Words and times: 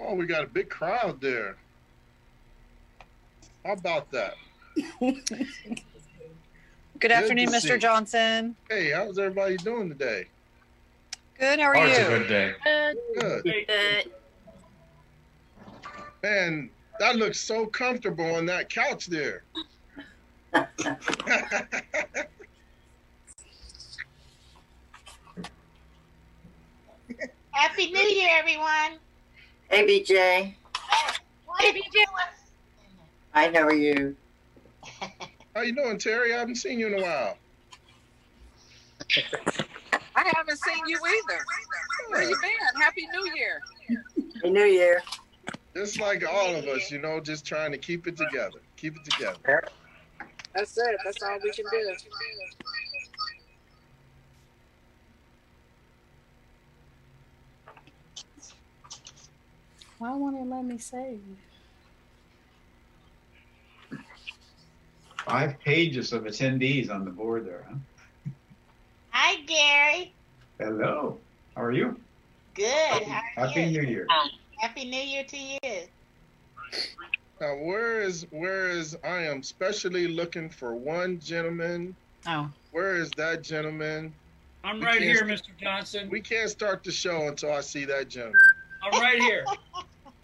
Oh, 0.00 0.14
we 0.14 0.26
got 0.26 0.44
a 0.44 0.46
big 0.46 0.68
crowd 0.68 1.20
there. 1.20 1.56
How 3.64 3.72
about 3.72 4.10
that? 4.10 4.34
Good 7.00 7.12
afternoon, 7.12 7.46
to 7.52 7.60
see 7.60 7.68
Mr. 7.68 7.72
you. 7.72 7.78
Johnson. 7.78 8.56
Hey, 8.68 8.90
how's 8.90 9.18
everybody 9.18 9.56
doing 9.58 9.88
today? 9.88 10.26
Good. 11.38 11.60
How 11.60 11.66
are 11.68 11.76
it's 11.76 11.98
a 11.98 12.02
you? 12.02 12.08
good 12.08 12.28
day. 12.28 12.52
Good. 12.64 12.96
Good. 13.44 14.12
Man, 16.22 16.70
that 17.00 17.16
looks 17.16 17.40
so 17.40 17.66
comfortable 17.66 18.34
on 18.34 18.46
that 18.46 18.70
couch 18.70 19.06
there. 19.06 19.42
Happy 27.50 27.90
New 27.90 28.00
Year, 28.00 28.30
everyone. 28.32 28.98
Hey, 29.70 29.86
BJ. 29.86 30.54
What 31.46 31.62
have 31.62 31.76
you 31.76 31.82
doing? 31.92 32.06
I 33.34 33.48
know 33.48 33.70
you. 33.70 34.14
How 35.54 35.62
you 35.62 35.74
doing, 35.74 35.98
Terry? 35.98 36.34
I 36.34 36.38
haven't 36.38 36.56
seen 36.56 36.78
you 36.78 36.88
in 36.88 37.00
a 37.00 37.02
while. 37.02 37.36
I 40.16 40.32
haven't 40.36 40.58
seen 40.58 40.86
you 40.86 40.96
either. 40.96 41.44
Where 42.08 42.22
you 42.22 42.36
been? 42.40 42.80
Happy 42.80 43.06
New 43.12 43.34
Year. 43.34 43.60
Happy 44.34 44.50
New 44.50 44.64
Year. 44.64 45.02
Just 45.74 46.00
like 46.00 46.24
all 46.28 46.54
of 46.54 46.66
us, 46.66 46.90
you 46.90 47.00
know, 47.00 47.18
just 47.18 47.44
trying 47.44 47.72
to 47.72 47.78
keep 47.78 48.06
it 48.06 48.16
together. 48.16 48.60
Keep 48.76 48.96
it 48.96 49.04
together. 49.10 49.64
That's 50.54 50.76
it. 50.78 50.96
That's 51.04 51.22
all 51.22 51.38
we 51.42 51.50
can 51.50 51.64
do. 51.70 51.94
Why 59.98 60.14
won't 60.14 60.36
it 60.36 60.46
let 60.46 60.64
me 60.64 60.78
save? 60.78 61.20
Five 65.24 65.58
pages 65.60 66.12
of 66.12 66.24
attendees 66.24 66.90
on 66.90 67.04
the 67.04 67.10
board 67.10 67.46
there, 67.46 67.64
huh? 67.68 67.76
Hi, 69.10 69.40
Gary. 69.42 70.12
Hello. 70.58 71.18
How 71.56 71.62
are 71.62 71.72
you? 71.72 71.98
Good. 72.54 72.66
Happy, 72.66 73.04
How 73.04 73.42
are 73.42 73.46
Happy 73.48 73.62
you? 73.62 73.82
New 73.82 73.88
Year. 73.88 74.06
Um, 74.10 74.30
happy 74.58 74.84
New 74.84 75.00
Year 75.00 75.24
to 75.24 75.38
you. 75.38 75.58
Now, 77.40 77.56
where 77.56 78.02
is 78.02 78.26
where 78.30 78.68
is 78.68 78.96
I 79.04 79.18
am 79.22 79.42
specially 79.42 80.08
looking 80.08 80.48
for 80.50 80.74
one 80.74 81.18
gentleman. 81.20 81.96
Oh, 82.26 82.50
Where 82.72 82.96
is 82.96 83.10
that 83.16 83.42
gentleman? 83.42 84.12
I'm 84.62 84.80
We 84.80 84.86
right 84.86 85.02
here, 85.02 85.22
Mr. 85.24 85.48
Johnson. 85.60 86.08
We 86.10 86.20
can't 86.20 86.48
start 86.48 86.82
the 86.84 86.90
show 86.90 87.28
until 87.28 87.52
I 87.52 87.60
see 87.60 87.84
that 87.84 88.08
gentleman. 88.08 88.40
I'm 88.84 89.00
right 89.00 89.20
here. 89.20 89.44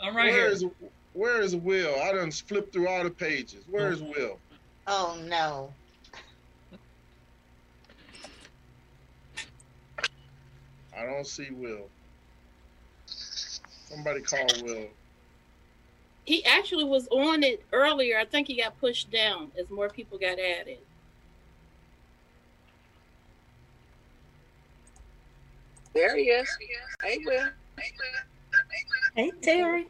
I'm 0.00 0.14
right 0.14 0.33
Where 0.33 0.47
here. 0.47 0.47
is 0.48 0.64
where 1.12 1.41
is 1.41 1.56
Will? 1.56 1.94
I 2.00 2.12
done 2.12 2.30
flipped 2.30 2.72
through 2.72 2.89
all 2.89 3.03
the 3.03 3.11
pages. 3.11 3.64
Where 3.69 3.91
is 3.91 4.03
oh. 4.03 4.12
Will? 4.16 4.39
Oh, 4.86 5.19
no. 5.27 5.72
I 10.97 11.05
don't 11.05 11.27
see 11.27 11.50
Will. 11.50 11.88
Somebody 13.06 14.20
call 14.20 14.47
Will. 14.62 14.88
He 16.25 16.44
actually 16.44 16.84
was 16.84 17.08
on 17.08 17.42
it 17.42 17.64
earlier. 17.72 18.19
I 18.19 18.25
think 18.25 18.47
he 18.47 18.61
got 18.61 18.78
pushed 18.78 19.11
down 19.11 19.50
as 19.58 19.69
more 19.70 19.88
people 19.88 20.19
got 20.19 20.38
added. 20.38 20.78
There 25.92 26.16
he 26.16 26.25
is. 26.25 26.48
Hey, 27.03 27.19
Will. 27.25 27.48
Hey, 27.77 27.92
Terry. 29.42 29.86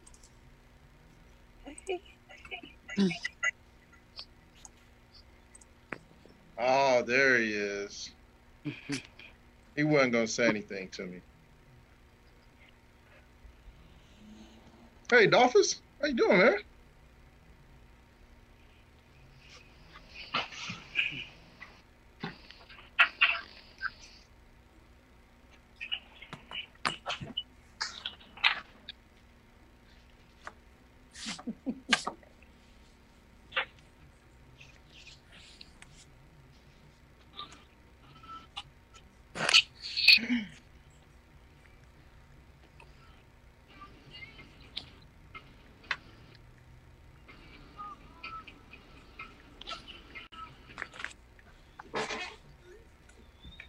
Oh, 6.58 7.02
there 7.06 7.38
he 7.38 7.52
is. 7.52 8.10
he 9.76 9.84
wasn't 9.84 10.12
gonna 10.12 10.26
say 10.26 10.48
anything 10.48 10.90
to 10.92 11.06
me. 11.06 11.20
Hey, 15.10 15.26
Dolphus, 15.26 15.80
how 16.00 16.08
you 16.08 16.14
doing, 16.16 16.38
man? 16.38 16.56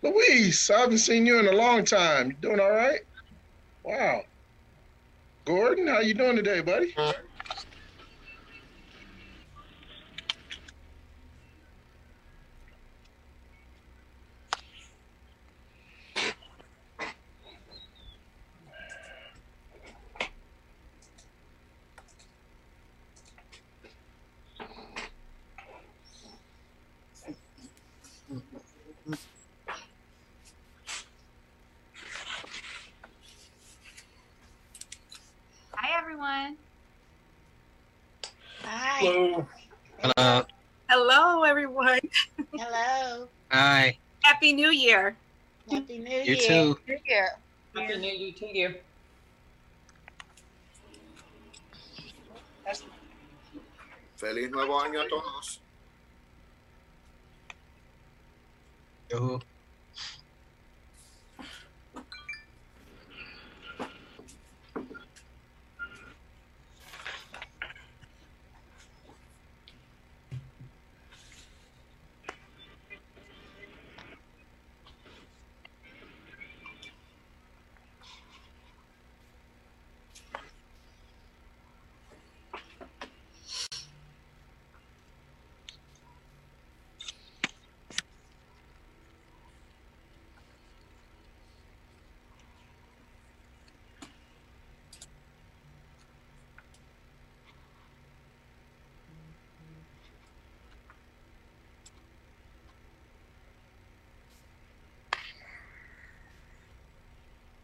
Luis, 0.03 0.69
I 0.72 0.79
haven't 0.79 0.97
seen 0.97 1.25
you 1.28 1.38
in 1.39 1.47
a 1.47 1.51
long 1.51 1.85
time. 1.85 2.29
You 2.31 2.35
doing 2.41 2.59
all 2.59 2.72
right? 2.72 3.01
Wow. 3.84 4.23
Gordon, 5.45 5.88
how 5.88 6.00
you 6.00 6.13
doing 6.16 6.35
today, 6.35 6.62
buddy? 6.62 6.95
Hi, 35.73 36.10
everyone. 36.21 36.57
Hi. 38.63 38.99
Hello. 38.99 39.47
Hello. 39.99 40.45
Hello, 40.89 41.43
everyone. 41.43 41.99
Hello. 42.53 43.27
Hi. 43.51 43.97
Happy 44.23 44.53
New 44.53 44.69
Year. 44.69 45.15
Happy 45.69 45.97
New 45.97 46.09
Year. 46.09 46.23
You 46.23 46.35
Year. 46.35 46.47
too. 46.47 46.79
New 46.87 46.97
Year. 47.05 47.29
Happy 47.75 47.97
New 47.97 48.13
Year 48.13 48.33
to 48.33 48.57
you. 48.57 48.75
Feliz 54.15 54.51
nuevo 54.51 54.79
año 54.79 55.01
a 55.01 55.07
todos. 55.07 55.59
Yo. 59.09 59.39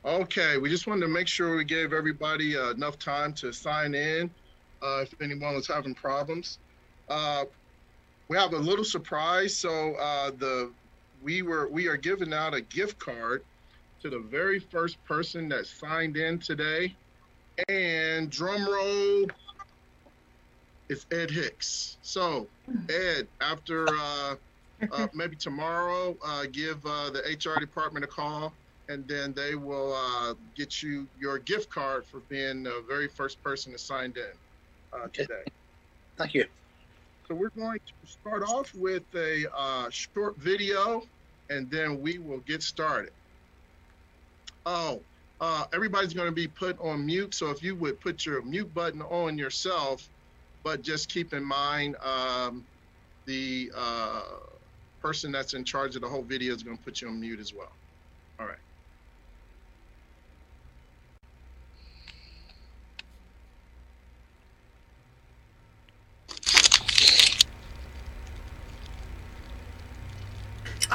Okay, 0.07 0.57
we 0.57 0.69
just 0.69 0.87
wanted 0.87 1.01
to 1.01 1.09
make 1.09 1.27
sure 1.27 1.57
we 1.57 1.65
gave 1.65 1.91
everybody 1.91 2.55
uh, 2.55 2.69
enough 2.69 2.97
time 2.97 3.33
to 3.33 3.51
sign 3.51 3.93
in 3.93 4.29
uh, 4.81 5.01
if 5.01 5.13
anyone 5.21 5.53
was 5.53 5.67
having 5.67 5.93
problems. 5.93 6.59
Uh, 7.09 7.43
we 8.29 8.37
have 8.37 8.53
a 8.53 8.57
little 8.57 8.85
surprise. 8.85 9.57
So 9.57 9.95
uh, 9.95 10.31
the 10.31 10.71
we 11.21 11.41
were 11.41 11.67
we 11.67 11.87
are 11.87 11.97
giving 11.97 12.33
out 12.33 12.53
a 12.53 12.61
gift 12.61 12.97
card 12.99 13.43
to 14.01 14.09
the 14.09 14.19
very 14.19 14.59
first 14.59 15.03
person 15.03 15.49
that 15.49 15.67
signed 15.67 16.15
in 16.15 16.39
today. 16.39 16.95
And 17.67 18.29
drum 18.29 18.65
roll, 18.65 19.25
it's 20.87 21.05
Ed 21.11 21.29
Hicks. 21.29 21.97
So, 22.01 22.47
Ed, 22.89 23.27
after 23.41 23.89
uh, 23.89 24.35
uh, 24.89 25.07
maybe 25.13 25.35
tomorrow, 25.35 26.15
give 26.53 26.83
the 26.83 27.21
HR 27.25 27.59
department 27.59 28.05
a 28.05 28.07
call, 28.07 28.53
and 28.89 29.07
then 29.07 29.33
they 29.33 29.55
will 29.55 29.93
uh, 29.93 30.33
get 30.55 30.81
you 30.81 31.09
your 31.15 31.39
gift 31.39 31.69
card 31.69 32.05
for 32.05 32.21
being 32.21 32.63
the 32.63 32.83
very 32.87 33.07
first 33.07 33.41
person 33.41 33.71
to 33.73 33.79
sign 33.79 34.13
in 34.15 34.33
uh, 34.93 35.05
Okay. 35.07 35.23
today. 35.23 35.43
Thank 36.17 36.33
you. 36.33 36.45
So 37.27 37.35
we're 37.35 37.51
going 37.57 37.79
to 37.79 38.07
start 38.07 38.43
off 38.43 38.71
with 38.73 39.03
a 39.15 39.45
uh, 39.55 39.89
short 39.91 40.39
video, 40.39 41.01
and 41.49 41.69
then 41.69 41.99
we 42.01 42.19
will 42.19 42.39
get 42.41 42.63
started. 42.63 43.11
Oh, 44.65 45.05
uh, 45.39 45.65
everybody's 45.73 46.13
going 46.13 46.27
to 46.29 46.35
be 46.35 46.47
put 46.47 46.79
on 46.79 47.05
mute. 47.05 47.35
So 47.35 47.51
if 47.51 47.61
you 47.61 47.75
would 47.75 47.99
put 47.99 48.25
your 48.25 48.43
mute 48.43 48.73
button 48.73 49.01
on 49.01 49.37
yourself, 49.37 50.09
but 50.63 50.81
just 50.81 51.09
keep 51.09 51.33
in 51.33 51.43
mind 51.43 51.97
um, 52.03 52.67
the 53.25 53.71
uh, 53.75 54.23
person 55.01 55.31
that's 55.31 55.53
in 55.53 55.65
charge 55.65 55.95
of 55.95 56.01
the 56.01 56.09
whole 56.09 56.23
video 56.23 56.53
is 56.53 56.63
going 56.63 56.77
to 56.77 56.83
put 56.83 57.01
you 57.01 57.09
on 57.09 57.19
mute 57.19 57.39
as 57.39 57.53
well. 57.53 57.71
All 58.39 58.47
right. 58.47 58.57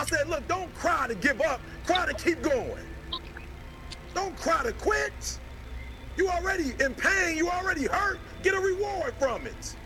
I 0.03 0.05
said, 0.05 0.29
look, 0.29 0.49
don't 0.49 0.75
cry 0.75 1.07
to 1.07 1.15
give 1.15 1.41
up. 1.41 1.61
Cry 1.87 2.07
to 2.07 2.15
keep 2.15 2.43
going. 2.43 2.85
Don't 4.15 4.37
cry 4.37 4.65
to 4.65 4.73
quit. 4.73 5.39
You 6.17 6.29
already 6.29 6.73
in 6.81 6.93
pain. 6.97 7.37
You 7.37 7.49
already 7.49 7.85
hurt. 7.85 8.19
Get 8.43 8.55
a 8.55 8.59
reward 8.59 9.15
from 9.21 9.47
it. 9.47 9.77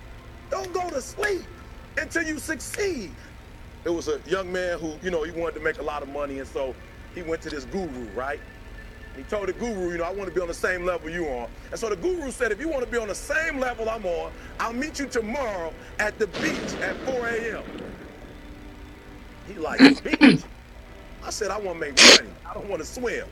Don't 0.50 0.72
go 0.72 0.88
to 0.88 1.02
sleep 1.02 1.42
until 1.98 2.22
you 2.22 2.38
succeed. 2.38 3.10
It 3.84 3.90
was 3.90 4.08
a 4.08 4.18
young 4.26 4.50
man 4.50 4.78
who, 4.78 4.94
you 5.02 5.10
know, 5.10 5.22
he 5.22 5.32
wanted 5.32 5.56
to 5.56 5.60
make 5.60 5.80
a 5.80 5.82
lot 5.82 6.02
of 6.02 6.08
money, 6.08 6.38
and 6.38 6.48
so 6.48 6.74
he 7.14 7.20
went 7.20 7.42
to 7.42 7.50
this 7.50 7.66
guru, 7.66 8.08
right? 8.14 8.40
He 9.18 9.22
told 9.24 9.48
the 9.48 9.52
guru, 9.52 9.92
you 9.92 9.98
know, 9.98 10.04
I 10.04 10.12
want 10.12 10.30
to 10.30 10.34
be 10.34 10.40
on 10.40 10.48
the 10.48 10.54
same 10.54 10.86
level 10.86 11.10
you 11.10 11.26
on. 11.26 11.50
And 11.70 11.78
so 11.78 11.90
the 11.90 11.96
guru 11.96 12.30
said, 12.30 12.52
if 12.52 12.60
you 12.60 12.70
want 12.70 12.86
to 12.86 12.90
be 12.90 12.96
on 12.96 13.08
the 13.08 13.14
same 13.14 13.60
level 13.60 13.90
I'm 13.90 14.06
on, 14.06 14.32
I'll 14.60 14.72
meet 14.72 14.98
you 14.98 15.06
tomorrow 15.06 15.74
at 15.98 16.18
the 16.18 16.26
beach 16.28 16.80
at 16.80 16.96
4 17.04 17.28
a.m. 17.28 17.64
He 19.46 19.54
like, 19.54 19.78
beach? 20.02 20.42
I 21.22 21.30
said, 21.30 21.50
I 21.50 21.58
want 21.58 21.80
to 21.80 21.86
make 21.86 21.96
money. 21.96 22.32
I 22.48 22.54
don't 22.54 22.68
want 22.68 22.80
to 22.82 22.86
swim. 22.86 23.26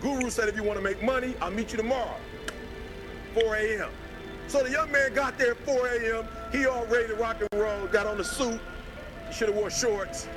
Guru 0.00 0.30
said, 0.30 0.48
if 0.48 0.56
you 0.56 0.62
want 0.62 0.78
to 0.78 0.84
make 0.84 1.02
money, 1.02 1.34
I'll 1.40 1.50
meet 1.50 1.72
you 1.72 1.76
tomorrow, 1.76 2.16
4 3.34 3.56
a.m. 3.56 3.90
So 4.46 4.62
the 4.62 4.70
young 4.70 4.90
man 4.92 5.12
got 5.12 5.36
there 5.38 5.52
at 5.52 5.58
4 5.66 5.88
a.m. 5.88 6.28
He 6.52 6.66
all 6.66 6.86
ready 6.86 7.08
to 7.08 7.14
rock 7.14 7.38
and 7.40 7.60
roll, 7.60 7.86
got 7.88 8.06
on 8.06 8.18
the 8.18 8.24
suit. 8.24 8.60
He 9.26 9.34
should 9.34 9.48
have 9.48 9.56
wore 9.56 9.70
shorts. 9.70 10.28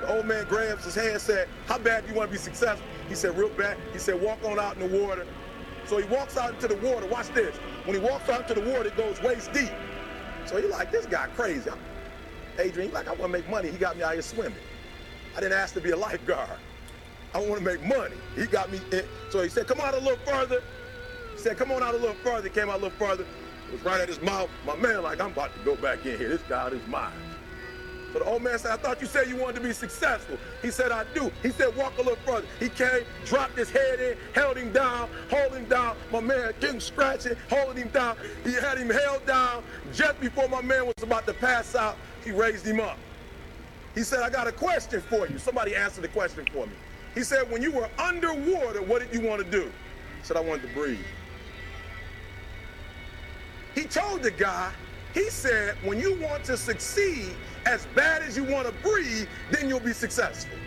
The 0.00 0.16
old 0.16 0.26
man 0.26 0.46
grabs 0.48 0.84
his 0.84 0.94
hand, 0.94 1.20
said, 1.20 1.48
how 1.66 1.78
bad 1.78 2.04
do 2.04 2.12
you 2.12 2.18
want 2.18 2.30
to 2.30 2.32
be 2.32 2.38
successful? 2.38 2.86
He 3.08 3.14
said, 3.14 3.36
real 3.36 3.48
bad. 3.50 3.76
He 3.92 3.98
said, 3.98 4.20
walk 4.20 4.44
on 4.44 4.58
out 4.58 4.76
in 4.76 4.90
the 4.90 4.98
water. 4.98 5.26
So 5.86 5.98
he 5.98 6.04
walks 6.08 6.36
out 6.36 6.54
into 6.54 6.68
the 6.68 6.76
water. 6.76 7.06
Watch 7.06 7.28
this. 7.34 7.56
When 7.84 8.00
he 8.00 8.02
walks 8.02 8.28
out 8.28 8.48
into 8.48 8.60
the 8.60 8.70
water, 8.70 8.88
it 8.88 8.96
goes 8.96 9.20
waist 9.22 9.52
deep. 9.52 9.72
So 10.46 10.60
he 10.60 10.66
like, 10.66 10.90
this 10.90 11.06
guy 11.06 11.28
crazy. 11.34 11.70
Adrian, 12.58 12.92
like, 12.92 13.08
I 13.08 13.10
want 13.10 13.22
to 13.22 13.28
make 13.28 13.48
money. 13.48 13.70
He 13.70 13.78
got 13.78 13.96
me 13.96 14.02
out 14.02 14.12
here 14.12 14.22
swimming. 14.22 14.54
I 15.36 15.40
didn't 15.40 15.58
ask 15.58 15.74
to 15.74 15.80
be 15.80 15.90
a 15.90 15.96
lifeguard. 15.96 16.58
I 17.34 17.38
want 17.38 17.56
to 17.56 17.64
make 17.64 17.82
money. 17.82 18.16
He 18.36 18.46
got 18.46 18.70
me 18.70 18.80
in. 18.92 19.04
So 19.30 19.42
he 19.42 19.48
said, 19.48 19.66
come 19.66 19.80
out 19.80 19.94
a 19.94 19.98
little 19.98 20.18
further. 20.26 20.62
He 21.32 21.38
said, 21.38 21.56
come 21.56 21.72
on 21.72 21.82
out 21.82 21.94
a 21.94 21.98
little 21.98 22.16
further. 22.22 22.48
Came 22.48 22.68
out 22.68 22.80
a 22.80 22.82
little 22.82 22.98
further. 22.98 23.24
It 23.68 23.72
was 23.72 23.82
right 23.82 24.00
at 24.00 24.08
his 24.08 24.20
mouth. 24.20 24.50
My 24.66 24.76
man 24.76 25.02
like, 25.02 25.20
I'm 25.20 25.32
about 25.32 25.54
to 25.54 25.64
go 25.64 25.76
back 25.76 26.04
in 26.04 26.18
here. 26.18 26.28
This 26.28 26.42
guy 26.48 26.68
is 26.68 26.86
mine. 26.88 27.12
So 28.12 28.18
the 28.18 28.26
old 28.26 28.42
man 28.42 28.58
said, 28.58 28.72
I 28.72 28.76
thought 28.76 29.00
you 29.00 29.06
said 29.06 29.28
you 29.28 29.36
wanted 29.36 29.54
to 29.54 29.60
be 29.62 29.72
successful. 29.72 30.36
He 30.60 30.70
said, 30.70 30.92
I 30.92 31.04
do. 31.14 31.32
He 31.42 31.50
said, 31.50 31.74
walk 31.74 31.94
a 31.96 32.02
little 32.02 32.18
further. 32.26 32.46
He 32.60 32.68
came, 32.68 33.04
dropped 33.24 33.56
his 33.56 33.70
head 33.70 34.00
in, 34.00 34.18
held 34.34 34.58
him 34.58 34.70
down, 34.70 35.08
hold 35.30 35.54
him 35.54 35.64
down. 35.64 35.96
My 36.12 36.20
man 36.20 36.52
getting 36.60 36.80
scratching, 36.80 37.36
holding 37.48 37.84
him 37.84 37.88
down. 37.88 38.18
He 38.44 38.52
had 38.52 38.76
him 38.76 38.90
held 38.90 39.24
down. 39.24 39.64
Just 39.94 40.20
before 40.20 40.46
my 40.48 40.60
man 40.60 40.84
was 40.84 41.02
about 41.02 41.26
to 41.26 41.32
pass 41.32 41.74
out, 41.74 41.96
he 42.24 42.30
raised 42.30 42.66
him 42.66 42.80
up. 42.80 42.98
He 43.94 44.02
said, 44.02 44.20
I 44.20 44.30
got 44.30 44.46
a 44.46 44.52
question 44.52 45.00
for 45.02 45.28
you. 45.28 45.38
Somebody 45.38 45.76
answer 45.76 46.00
the 46.00 46.08
question 46.08 46.46
for 46.52 46.66
me. 46.66 46.72
He 47.14 47.22
said, 47.22 47.50
when 47.50 47.60
you 47.60 47.72
were 47.72 47.88
underwater, 47.98 48.82
what 48.82 49.02
did 49.02 49.12
you 49.12 49.26
want 49.26 49.44
to 49.44 49.50
do? 49.50 49.70
I 50.20 50.24
said, 50.24 50.36
I 50.36 50.40
wanted 50.40 50.68
to 50.68 50.74
breathe. 50.74 50.98
He 53.74 53.84
told 53.84 54.22
the 54.22 54.30
guy, 54.30 54.72
he 55.12 55.28
said, 55.28 55.76
when 55.84 55.98
you 55.98 56.18
want 56.20 56.44
to 56.44 56.56
succeed 56.56 57.34
as 57.66 57.86
bad 57.94 58.22
as 58.22 58.36
you 58.36 58.44
want 58.44 58.66
to 58.66 58.72
breathe, 58.82 59.28
then 59.50 59.68
you'll 59.68 59.80
be 59.80 59.92
successful. 59.92 60.58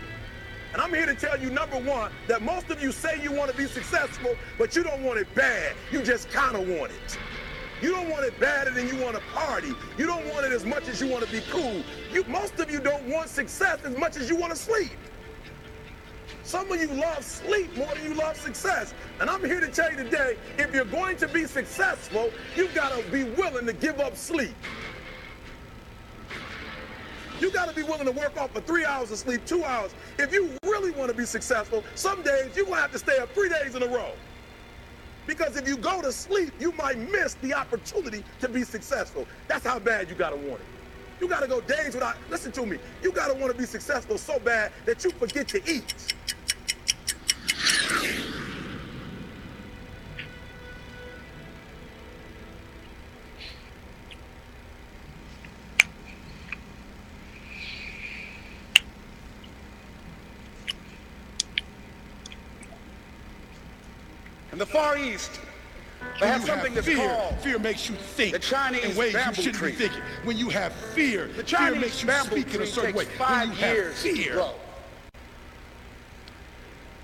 And 0.72 0.82
I'm 0.82 0.92
here 0.92 1.06
to 1.06 1.14
tell 1.14 1.40
you, 1.40 1.50
number 1.50 1.78
one, 1.78 2.12
that 2.28 2.42
most 2.42 2.70
of 2.70 2.82
you 2.82 2.92
say 2.92 3.20
you 3.22 3.32
want 3.32 3.50
to 3.50 3.56
be 3.56 3.66
successful, 3.66 4.36
but 4.58 4.76
you 4.76 4.82
don't 4.82 5.02
want 5.02 5.18
it 5.18 5.32
bad. 5.34 5.74
You 5.90 6.02
just 6.02 6.28
kind 6.30 6.54
of 6.54 6.68
want 6.68 6.92
it. 6.92 7.18
You 7.82 7.90
don't 7.90 8.08
want 8.08 8.24
it 8.24 8.38
badder 8.40 8.70
than 8.70 8.88
you 8.88 8.96
want 8.96 9.16
to 9.16 9.22
party. 9.34 9.72
You 9.98 10.06
don't 10.06 10.26
want 10.32 10.46
it 10.46 10.52
as 10.52 10.64
much 10.64 10.88
as 10.88 11.00
you 11.00 11.08
want 11.08 11.24
to 11.24 11.30
be 11.30 11.42
cool. 11.50 11.82
You, 12.12 12.24
most 12.24 12.58
of 12.58 12.70
you 12.70 12.80
don't 12.80 13.06
want 13.08 13.28
success 13.28 13.80
as 13.84 13.96
much 13.98 14.16
as 14.16 14.30
you 14.30 14.36
want 14.36 14.52
to 14.52 14.58
sleep. 14.58 14.92
Some 16.42 16.70
of 16.70 16.80
you 16.80 16.86
love 16.88 17.24
sleep 17.24 17.76
more 17.76 17.92
than 17.94 18.04
you 18.04 18.14
love 18.14 18.36
success. 18.36 18.94
And 19.20 19.28
I'm 19.28 19.44
here 19.44 19.60
to 19.60 19.68
tell 19.68 19.90
you 19.90 19.96
today, 19.96 20.36
if 20.58 20.72
you're 20.72 20.84
going 20.84 21.16
to 21.18 21.28
be 21.28 21.44
successful, 21.44 22.30
you've 22.54 22.74
got 22.74 22.96
to 22.96 23.02
be 23.10 23.24
willing 23.24 23.66
to 23.66 23.72
give 23.72 24.00
up 24.00 24.16
sleep. 24.16 24.54
You 27.40 27.50
got 27.50 27.68
to 27.68 27.74
be 27.74 27.82
willing 27.82 28.06
to 28.06 28.12
work 28.12 28.40
off 28.40 28.52
for 28.52 28.60
three 28.62 28.86
hours 28.86 29.10
of 29.10 29.18
sleep, 29.18 29.44
two 29.44 29.62
hours. 29.62 29.94
If 30.18 30.32
you 30.32 30.50
really 30.62 30.92
want 30.92 31.10
to 31.10 31.16
be 31.16 31.26
successful, 31.26 31.84
some 31.94 32.22
days 32.22 32.56
you're 32.56 32.64
going 32.64 32.76
to 32.76 32.82
have 32.82 32.92
to 32.92 32.98
stay 32.98 33.18
up 33.18 33.34
three 33.34 33.50
days 33.50 33.74
in 33.74 33.82
a 33.82 33.88
row. 33.88 34.12
Because 35.26 35.56
if 35.56 35.66
you 35.66 35.76
go 35.76 36.00
to 36.02 36.12
sleep, 36.12 36.52
you 36.60 36.72
might 36.72 36.98
miss 36.98 37.34
the 37.34 37.54
opportunity 37.54 38.24
to 38.40 38.48
be 38.48 38.62
successful. 38.62 39.26
That's 39.48 39.66
how 39.66 39.78
bad 39.78 40.08
you 40.08 40.14
got 40.14 40.30
to 40.30 40.36
want 40.36 40.60
it. 40.60 40.66
You 41.20 41.28
got 41.28 41.40
to 41.40 41.48
go 41.48 41.60
days 41.62 41.94
without, 41.94 42.16
listen 42.30 42.52
to 42.52 42.66
me, 42.66 42.78
you 43.02 43.10
got 43.10 43.28
to 43.28 43.34
want 43.34 43.50
to 43.52 43.58
be 43.58 43.64
successful 43.64 44.18
so 44.18 44.38
bad 44.38 44.70
that 44.84 45.02
you 45.02 45.10
forget 45.10 45.48
to 45.48 45.62
eat. 45.70 45.94
In 64.56 64.60
the 64.60 64.64
Far 64.64 64.96
East, 64.96 65.38
they 66.18 66.26
have 66.28 66.42
something 66.42 66.72
have 66.72 66.86
that's 66.86 66.86
fear, 66.86 67.10
called 67.10 67.38
fear 67.40 67.58
makes 67.58 67.90
you 67.90 67.94
think 67.94 68.32
the 68.32 68.38
Chinese 68.38 68.84
in 68.84 68.96
ways 68.96 69.12
you 69.12 69.34
shouldn't 69.34 69.54
tree. 69.56 69.72
be 69.72 69.76
thinking. 69.76 70.00
When 70.24 70.38
you 70.38 70.48
have 70.48 70.72
fear, 70.72 71.26
The 71.26 71.34
fear 71.34 71.44
Chinese 71.44 71.80
makes 71.82 72.02
you 72.02 72.10
speak 72.10 72.54
in 72.54 72.62
a 72.62 72.66
certain 72.66 72.94
way. 72.94 73.04
When 73.04 73.50
you 73.50 73.56
have 73.56 73.94
fear, 73.96 74.32
grow. 74.32 74.54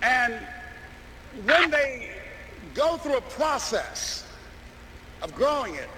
And 0.01 0.39
when 1.45 1.71
they 1.71 2.13
go 2.73 2.97
through 2.97 3.19
a 3.19 3.21
process 3.21 4.27
of 5.21 5.35
growing 5.35 5.75
it, 5.75 5.91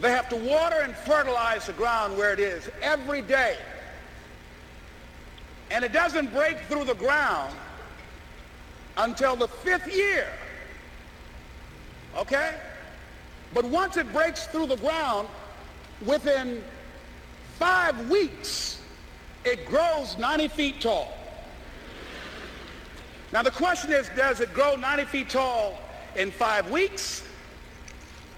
they 0.00 0.10
have 0.10 0.30
to 0.30 0.36
water 0.36 0.76
and 0.76 0.96
fertilize 0.96 1.66
the 1.66 1.74
ground 1.74 2.16
where 2.16 2.32
it 2.32 2.40
is 2.40 2.70
every 2.80 3.20
day. 3.20 3.58
And 5.70 5.84
it 5.84 5.92
doesn't 5.92 6.32
break 6.32 6.60
through 6.60 6.84
the 6.86 6.94
ground 6.94 7.54
until 8.96 9.36
the 9.36 9.48
fifth 9.48 9.94
year. 9.94 10.28
Okay? 12.16 12.54
But 13.52 13.64
once 13.64 13.96
it 13.96 14.12
breaks 14.12 14.46
through 14.46 14.66
the 14.66 14.76
ground, 14.76 15.28
within 16.04 16.62
five 17.58 18.08
weeks, 18.08 18.80
it 19.44 19.66
grows 19.66 20.16
90 20.18 20.48
feet 20.48 20.80
tall. 20.80 21.12
Now 23.32 23.42
the 23.42 23.50
question 23.50 23.92
is, 23.92 24.10
does 24.16 24.40
it 24.40 24.52
grow 24.52 24.76
90 24.76 25.04
feet 25.04 25.28
tall 25.28 25.78
in 26.16 26.30
five 26.30 26.70
weeks 26.70 27.22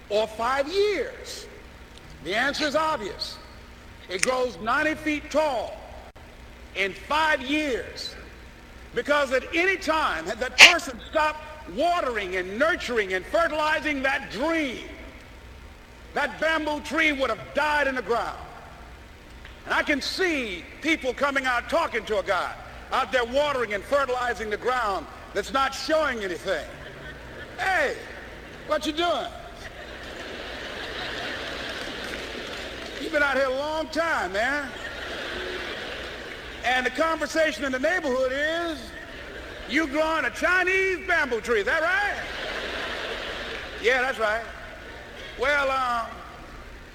or 0.09 0.27
five 0.27 0.67
years? 0.67 1.47
The 2.23 2.35
answer 2.35 2.65
is 2.65 2.75
obvious. 2.75 3.37
It 4.09 4.21
grows 4.21 4.57
90 4.59 4.95
feet 4.95 5.31
tall 5.31 5.77
in 6.75 6.93
five 6.93 7.41
years. 7.41 8.15
Because 8.95 9.31
at 9.31 9.43
any 9.55 9.77
time 9.77 10.25
had 10.25 10.39
that 10.39 10.57
person 10.57 10.99
stopped 11.09 11.39
watering 11.75 12.35
and 12.35 12.59
nurturing 12.59 13.13
and 13.13 13.25
fertilizing 13.25 14.03
that 14.03 14.31
dream, 14.31 14.85
that 16.13 16.39
bamboo 16.39 16.81
tree 16.81 17.11
would 17.11 17.29
have 17.29 17.39
died 17.55 17.87
in 17.87 17.95
the 17.95 18.01
ground. 18.01 18.37
And 19.65 19.73
I 19.73 19.81
can 19.81 20.01
see 20.01 20.63
people 20.81 21.13
coming 21.13 21.45
out 21.45 21.69
talking 21.69 22.05
to 22.05 22.19
a 22.19 22.23
guy 22.23 22.53
out 22.91 23.11
there 23.11 23.25
watering 23.25 23.73
and 23.73 23.83
fertilizing 23.83 24.49
the 24.49 24.57
ground 24.57 25.07
that's 25.33 25.51
not 25.51 25.73
showing 25.73 26.23
anything. 26.23 26.65
Hey, 27.57 27.95
What 28.67 28.85
you 28.85 28.93
doing? 28.93 29.27
You've 33.01 33.11
been 33.11 33.23
out 33.23 33.35
here 33.35 33.47
a 33.47 33.57
long 33.57 33.87
time, 33.87 34.31
man. 34.33 34.69
And 36.63 36.85
the 36.85 36.91
conversation 36.91 37.65
in 37.65 37.71
the 37.71 37.79
neighborhood 37.79 38.31
is, 38.33 38.79
you 39.69 39.87
growing 39.87 40.25
a 40.25 40.29
Chinese 40.29 41.05
bamboo 41.07 41.41
tree, 41.41 41.59
is 41.59 41.65
that 41.65 41.81
right? 41.81 42.21
Yeah, 43.81 44.01
that's 44.01 44.19
right. 44.19 44.43
Well, 45.39 45.69
um, 45.71 46.07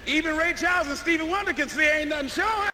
even 0.07 0.37
Ray 0.37 0.55
Charles 0.55 0.89
and 0.89 0.97
Stevie 0.97 1.25
Wonder 1.25 1.53
can 1.53 1.69
see 1.69 1.87
ain't 1.87 2.09
nothing 2.09 2.29
showing. 2.29 2.71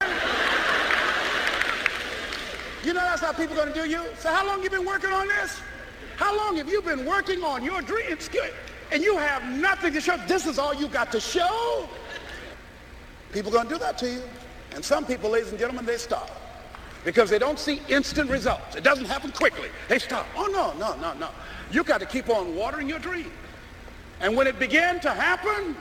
You 2.84 2.92
know 2.92 3.00
that's 3.00 3.22
how 3.22 3.32
people 3.32 3.56
gonna 3.56 3.74
do 3.74 3.88
you? 3.88 4.04
So 4.18 4.28
how 4.28 4.46
long 4.46 4.62
you 4.62 4.70
been 4.70 4.84
working 4.84 5.10
on 5.10 5.26
this? 5.26 5.58
How 6.16 6.36
long 6.36 6.56
have 6.58 6.68
you 6.68 6.80
been 6.82 7.04
working 7.06 7.42
on 7.42 7.64
your 7.64 7.82
dreams? 7.82 8.28
And 8.92 9.02
you 9.02 9.16
have 9.16 9.42
nothing 9.48 9.94
to 9.94 10.00
show. 10.00 10.16
This 10.28 10.46
is 10.46 10.58
all 10.58 10.74
you 10.74 10.86
got 10.86 11.10
to 11.12 11.18
show. 11.18 11.88
People 13.32 13.50
gonna 13.50 13.68
do 13.68 13.78
that 13.78 13.98
to 13.98 14.08
you. 14.08 14.22
And 14.74 14.84
some 14.84 15.04
people, 15.04 15.30
ladies 15.30 15.50
and 15.50 15.58
gentlemen, 15.58 15.86
they 15.86 15.96
stop. 15.96 16.43
Because 17.04 17.28
they 17.28 17.38
don't 17.38 17.58
see 17.58 17.82
instant 17.88 18.30
results. 18.30 18.76
It 18.76 18.82
doesn't 18.82 19.04
happen 19.04 19.30
quickly. 19.30 19.68
They 19.88 19.98
stop. 19.98 20.26
Oh 20.36 20.46
no, 20.46 20.72
no, 20.78 20.98
no, 21.00 21.12
no. 21.18 21.28
You 21.70 21.84
got 21.84 22.00
to 22.00 22.06
keep 22.06 22.30
on 22.30 22.56
watering 22.56 22.88
your 22.88 22.98
dream. 22.98 23.30
And 24.20 24.36
when 24.36 24.46
it 24.46 24.58
began 24.58 25.00
to 25.00 25.10
happen, 25.10 25.76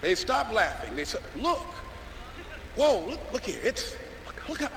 they 0.00 0.14
stopped 0.14 0.52
laughing. 0.52 0.96
They 0.96 1.04
said, 1.04 1.22
look, 1.36 1.66
whoa, 2.76 3.06
look, 3.06 3.32
look 3.32 3.44
here. 3.44 3.60
It's, 3.62 3.96
look, 4.26 4.48
look 4.48 4.60
how, 4.60 4.70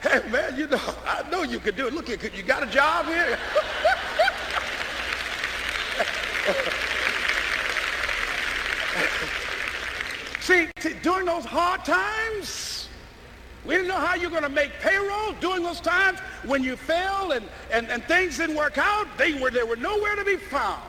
hey 0.00 0.28
man, 0.30 0.58
you 0.58 0.66
know, 0.66 0.80
I 1.06 1.28
know 1.30 1.42
you 1.42 1.58
could 1.58 1.76
do 1.76 1.86
it. 1.86 1.92
Look 1.92 2.08
here, 2.08 2.18
you 2.34 2.42
got 2.42 2.62
a 2.62 2.66
job 2.66 3.06
here? 3.06 3.38
See, 10.40 10.66
t- 10.80 10.94
during 11.02 11.26
those 11.26 11.44
hard 11.44 11.84
times, 11.84 12.81
we 13.64 13.74
didn't 13.74 13.88
know 13.88 13.98
how 13.98 14.14
you're 14.14 14.30
going 14.30 14.42
to 14.42 14.48
make 14.48 14.72
payroll 14.80 15.32
during 15.40 15.62
those 15.62 15.80
times 15.80 16.18
when 16.44 16.64
you 16.64 16.76
fell 16.76 17.32
and, 17.32 17.44
and, 17.70 17.88
and 17.88 18.02
things 18.04 18.38
didn't 18.38 18.56
work 18.56 18.76
out. 18.76 19.06
They 19.16 19.34
were, 19.34 19.50
they 19.50 19.62
were 19.62 19.76
nowhere 19.76 20.16
to 20.16 20.24
be 20.24 20.36
found. 20.36 20.82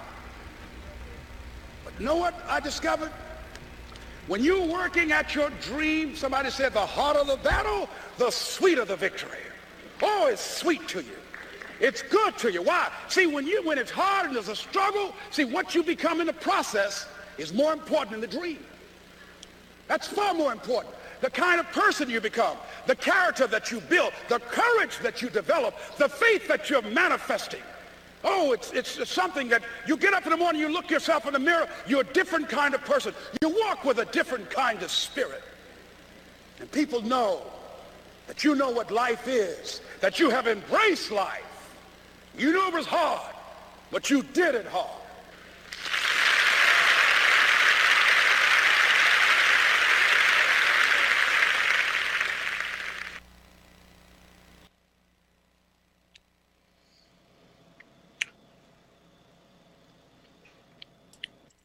But 1.85 1.99
know 1.99 2.15
what 2.15 2.33
I 2.47 2.59
discovered? 2.59 3.11
When 4.27 4.43
you're 4.43 4.65
working 4.65 5.11
at 5.11 5.35
your 5.35 5.51
dream, 5.61 6.15
somebody 6.15 6.49
said 6.49 6.73
the 6.73 6.85
harder 6.85 7.23
the 7.25 7.37
battle, 7.37 7.89
the 8.17 8.31
sweeter 8.31 8.85
the 8.85 8.95
victory. 8.95 9.37
Oh, 10.01 10.27
it's 10.27 10.41
sweet 10.41 10.87
to 10.89 11.01
you. 11.01 11.15
It's 11.79 12.01
good 12.01 12.37
to 12.39 12.51
you. 12.51 12.61
Why? 12.61 12.89
See, 13.09 13.27
when 13.27 13.45
you 13.45 13.61
when 13.63 13.77
it's 13.77 13.91
hard 13.91 14.27
and 14.27 14.35
there's 14.35 14.47
a 14.47 14.55
struggle, 14.55 15.13
see 15.31 15.43
what 15.43 15.75
you 15.75 15.83
become 15.83 16.21
in 16.21 16.27
the 16.27 16.33
process 16.33 17.07
is 17.37 17.53
more 17.53 17.73
important 17.73 18.11
than 18.11 18.21
the 18.21 18.37
dream. 18.37 18.63
That's 19.87 20.07
far 20.07 20.33
more 20.33 20.53
important. 20.53 20.95
The 21.23 21.29
kind 21.29 21.57
of 21.57 21.71
person 21.71 22.09
you 22.09 22.19
become, 22.19 22.57
the 22.85 22.97
character 22.97 23.47
that 23.47 23.71
you 23.71 23.79
build, 23.79 24.11
the 24.27 24.39
courage 24.39 24.97
that 24.99 25.21
you 25.21 25.29
develop, 25.29 25.73
the 25.97 26.09
faith 26.09 26.49
that 26.49 26.69
you're 26.69 26.81
manifesting. 26.81 27.61
Oh, 28.25 28.51
it's, 28.51 28.73
it's 28.73 29.09
something 29.09 29.47
that 29.47 29.63
you 29.87 29.95
get 29.95 30.13
up 30.13 30.25
in 30.25 30.31
the 30.31 30.37
morning, 30.37 30.59
you 30.59 30.67
look 30.67 30.91
yourself 30.91 31.25
in 31.25 31.31
the 31.31 31.39
mirror, 31.39 31.69
you're 31.87 32.01
a 32.01 32.13
different 32.13 32.49
kind 32.49 32.75
of 32.75 32.81
person. 32.81 33.13
You 33.41 33.55
walk 33.57 33.85
with 33.85 33.99
a 33.99 34.05
different 34.07 34.49
kind 34.49 34.83
of 34.83 34.91
spirit. 34.91 35.41
And 36.59 36.69
people 36.73 37.01
know 37.01 37.41
that 38.27 38.43
you 38.43 38.53
know 38.53 38.71
what 38.71 38.91
life 38.91 39.25
is, 39.25 39.79
that 40.01 40.19
you 40.19 40.29
have 40.29 40.45
embraced 40.45 41.09
life. 41.09 41.73
You 42.37 42.51
know 42.51 42.67
it 42.67 42.73
was 42.73 42.85
hard, 42.85 43.33
but 43.91 44.09
you 44.09 44.23
did 44.23 44.55
it 44.55 44.65
hard. 44.65 45.02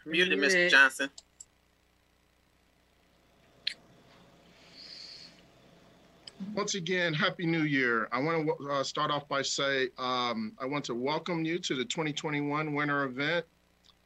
Muted, 0.09 0.39
Mr. 0.39 0.71
Johnson. 0.71 1.11
Once 6.55 6.75
again, 6.75 7.13
Happy 7.13 7.47
New 7.47 7.63
Year. 7.63 8.09
I 8.11 8.21
want 8.21 8.47
to 8.47 8.71
uh, 8.71 8.83
start 8.83 9.11
off 9.11 9.29
by 9.29 9.43
say 9.43 9.89
um, 9.99 10.53
I 10.59 10.67
want 10.67 10.85
to 10.87 10.95
welcome 10.95 11.45
you 11.45 11.59
to 11.59 11.75
the 11.75 11.85
2021 11.85 12.75
winter 12.75 13.05
event. 13.05 13.45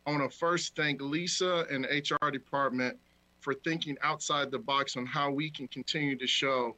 I 0.07 0.11
want 0.11 0.31
to 0.31 0.37
first 0.37 0.75
thank 0.75 1.01
Lisa 1.01 1.67
and 1.71 1.85
the 1.85 2.17
HR 2.21 2.31
department 2.31 2.99
for 3.41 3.55
thinking 3.55 3.97
outside 4.03 4.51
the 4.51 4.59
box 4.59 4.97
on 4.97 5.07
how 5.07 5.31
we 5.31 5.51
can 5.51 5.69
continue 5.69 6.17
to 6.17 6.27
show 6.27 6.77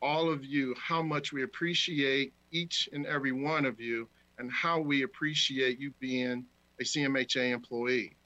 all 0.00 0.30
of 0.30 0.44
you 0.44 0.74
how 0.78 1.02
much 1.02 1.32
we 1.32 1.42
appreciate 1.42 2.32
each 2.50 2.88
and 2.92 3.06
every 3.06 3.32
one 3.32 3.64
of 3.64 3.80
you 3.80 4.08
and 4.38 4.50
how 4.50 4.80
we 4.80 5.02
appreciate 5.02 5.78
you 5.78 5.92
being 6.00 6.44
a 6.80 6.84
CMHA 6.84 7.52
employee. 7.52 8.16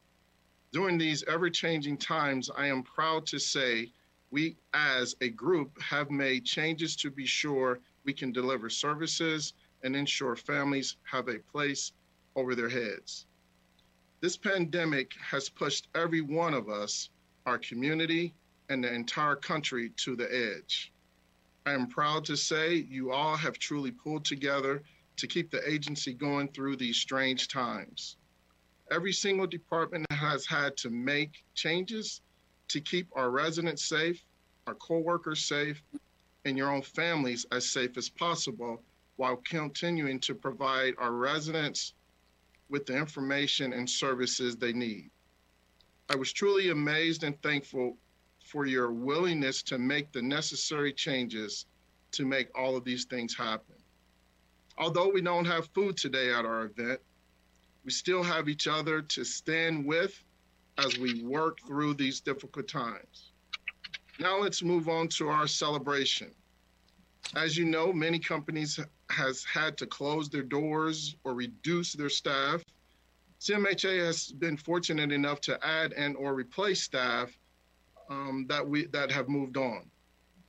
During 0.77 0.99
these 0.99 1.23
ever 1.23 1.49
changing 1.49 1.97
times, 1.97 2.51
I 2.55 2.67
am 2.67 2.83
proud 2.83 3.25
to 3.29 3.39
say 3.39 3.91
we 4.31 4.59
as 4.75 5.17
a 5.23 5.31
group 5.31 5.81
have 5.81 6.11
made 6.11 6.45
changes 6.45 6.95
to 6.97 7.11
be 7.11 7.25
sure 7.25 7.81
we 8.05 8.13
can 8.13 8.31
deliver 8.31 8.69
services 8.69 9.55
and 9.83 9.97
ensure 9.97 10.37
families 10.37 10.99
have 11.05 11.29
a 11.29 11.39
place 11.39 11.93
over 12.35 12.55
their 12.55 12.69
heads. 12.69 13.25
This 14.21 14.37
pandemic 14.37 15.15
has 15.15 15.49
pushed 15.49 15.89
every 15.95 16.21
one 16.21 16.53
of 16.53 16.69
us, 16.69 17.09
our 17.47 17.57
community, 17.57 18.35
and 18.69 18.85
the 18.85 18.93
entire 18.93 19.37
country 19.37 19.89
to 20.05 20.15
the 20.15 20.29
edge. 20.31 20.93
I 21.65 21.73
am 21.73 21.87
proud 21.87 22.23
to 22.27 22.37
say 22.37 22.75
you 22.75 23.13
all 23.13 23.35
have 23.35 23.59
truly 23.59 23.93
pulled 23.93 24.27
together 24.27 24.83
to 25.17 25.27
keep 25.27 25.51
the 25.51 25.67
agency 25.67 26.13
going 26.13 26.49
through 26.49 26.77
these 26.77 26.99
strange 26.99 27.49
times. 27.49 28.19
Every 28.91 29.15
single 29.15 29.47
department 29.47 30.06
has 30.17 30.47
had 30.47 30.77
to 30.79 30.91
make 30.91 31.45
changes 31.55 32.23
to 32.69 32.81
keep 32.81 33.09
our 33.15 33.31
residents 33.31 33.85
safe, 33.85 34.25
our 34.67 34.75
coworkers 34.75 35.45
safe, 35.45 35.83
and 36.45 36.57
your 36.57 36.73
own 36.73 36.83
families 36.83 37.47
as 37.53 37.69
safe 37.69 37.97
as 37.97 38.09
possible 38.09 38.83
while 39.17 39.37
continuing 39.49 40.21
to 40.21 40.35
provide 40.35 40.95
our 40.99 41.13
residents 41.13 41.95
with 42.69 42.87
the 42.87 42.97
information 42.97 43.73
and 43.73 43.89
services 43.89 44.57
they 44.57 44.73
need. 44.73 45.11
I 46.09 46.17
was 46.17 46.33
truly 46.33 46.71
amazed 46.71 47.25
and 47.25 47.41
thankful 47.43 47.97
for 48.45 48.67
your 48.67 48.93
willingness 48.93 49.63
to 49.65 49.79
make 49.79 50.13
the 50.13 50.23
necessary 50.23 50.93
changes 50.93 51.67
to 52.13 52.25
make 52.25 52.49
all 52.57 52.77
of 52.77 52.85
these 52.85 53.05
things 53.05 53.37
happen. 53.37 53.75
Although 54.79 55.09
we 55.09 55.21
don't 55.21 55.45
have 55.47 55.69
food 55.75 55.97
today 55.97 56.33
at 56.33 56.45
our 56.45 56.65
event, 56.65 57.01
we 57.87 57.93
still 57.93 58.25
have 58.25 58.49
each 58.49 58.67
other 58.67 59.01
to 59.01 59.25
stand 59.25 59.87
with 59.87 60.21
as 60.77 60.99
we 60.99 61.23
work 61.23 61.61
through 61.61 61.95
these 61.95 62.21
difficult 62.21 62.67
times. 62.67 63.31
Now 64.19 64.41
let's 64.41 64.61
move 64.61 64.89
on 64.89 65.07
to 65.09 65.29
our 65.29 65.47
celebration. 65.47 66.33
As 67.37 67.57
you 67.57 67.65
know, 67.65 67.93
many 67.93 68.19
companies 68.19 68.81
has 69.11 69.45
had 69.45 69.79
to 69.79 69.87
close 69.87 70.29
their 70.29 70.43
doors 70.43 71.15
or 71.23 71.35
reduce 71.35 71.93
their 71.93 72.09
staff. 72.09 72.65
CMHA 73.41 74.05
has 74.05 74.33
been 74.33 74.57
fortunate 74.57 75.13
enough 75.13 75.41
to 75.43 75.65
add 75.65 75.93
and 75.93 76.17
or 76.17 76.35
replace 76.35 76.83
staff 76.83 77.31
um, 78.11 78.47
that 78.49 78.67
we 78.67 78.87
that 78.87 79.13
have 79.13 79.29
moved 79.29 79.57
on. 79.57 79.89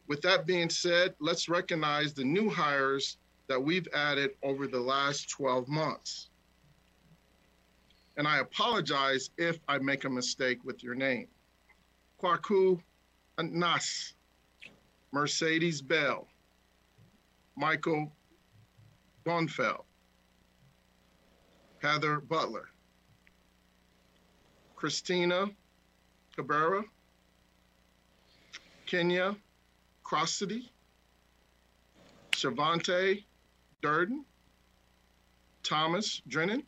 With 0.07 0.21
that 0.21 0.47
being 0.47 0.71
said, 0.71 1.13
let's 1.19 1.49
recognize 1.49 2.13
the 2.13 2.23
new 2.23 2.49
hires 2.49 3.17
that 3.47 3.61
we've 3.61 3.87
added 3.93 4.31
over 4.41 4.65
the 4.65 4.79
last 4.79 5.29
12 5.29 5.67
months. 5.67 6.29
And 8.17 8.27
I 8.27 8.39
apologize 8.39 9.29
if 9.37 9.59
I 9.67 9.77
make 9.77 10.03
a 10.03 10.09
mistake 10.09 10.59
with 10.63 10.83
your 10.83 10.95
name. 10.95 11.27
Kwaku 12.21 12.81
Nas, 13.39 14.13
Mercedes 15.11 15.81
Bell, 15.83 16.27
Michael 17.55 18.11
Bonfeld, 19.23 19.83
Heather 21.79 22.19
Butler, 22.19 22.69
Christina 24.75 25.45
Cabrera, 26.35 26.83
Kenya 28.87 29.35
Crossity, 30.03 30.71
Shavante 32.31 33.23
Durden, 33.81 34.25
Thomas 35.61 36.21
Drennan, 36.27 36.63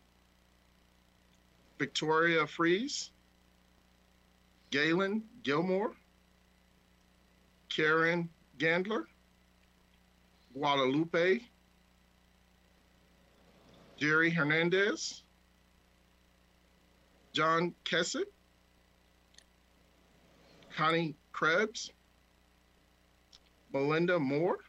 Victoria 1.79 2.45
Fries, 2.45 3.09
Galen 4.69 5.23
Gilmore, 5.43 5.93
Karen 7.69 8.29
Gandler, 8.57 9.05
Guadalupe, 10.53 11.39
Jerry 13.97 14.29
Hernandez, 14.29 15.23
John 17.31 17.73
Kessett, 17.85 18.25
Connie 20.75 21.15
Krebs, 21.31 21.91
Melinda 23.73 24.19
Moore, 24.19 24.59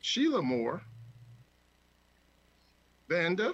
Sheila 0.00 0.42
Moore, 0.42 0.82
Vanda, 3.08 3.52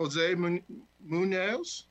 Jose 0.00 0.34
Mun- 0.34 0.64
Munoz, 1.04 1.84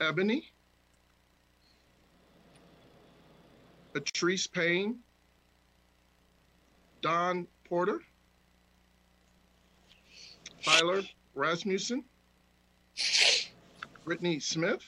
Ebony, 0.00 0.50
Patrice 3.92 4.46
Payne, 4.46 4.98
Don 7.02 7.46
Porter, 7.68 8.00
Tyler 10.62 11.02
Rasmussen, 11.34 12.02
Brittany 14.06 14.40
Smith, 14.40 14.82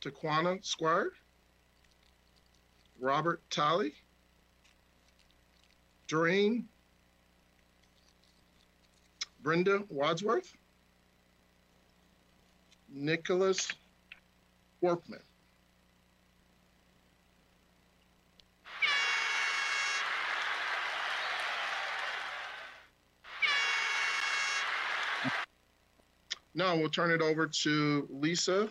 Taquana 0.00 0.64
Squire, 0.64 1.10
Robert 3.00 3.42
Talley, 3.50 3.94
Doreen, 6.06 6.68
Brenda 9.46 9.84
Wadsworth, 9.90 10.56
Nicholas 12.92 13.68
Workman. 14.80 15.20
Now 26.56 26.74
we'll 26.74 26.88
turn 26.88 27.12
it 27.12 27.22
over 27.22 27.46
to 27.46 28.08
Lisa 28.10 28.68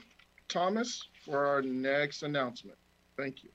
Thomas 0.50 1.08
for 1.24 1.46
our 1.46 1.62
next 1.62 2.24
announcement. 2.24 2.78
Thank 3.16 3.46
you. 3.46 3.50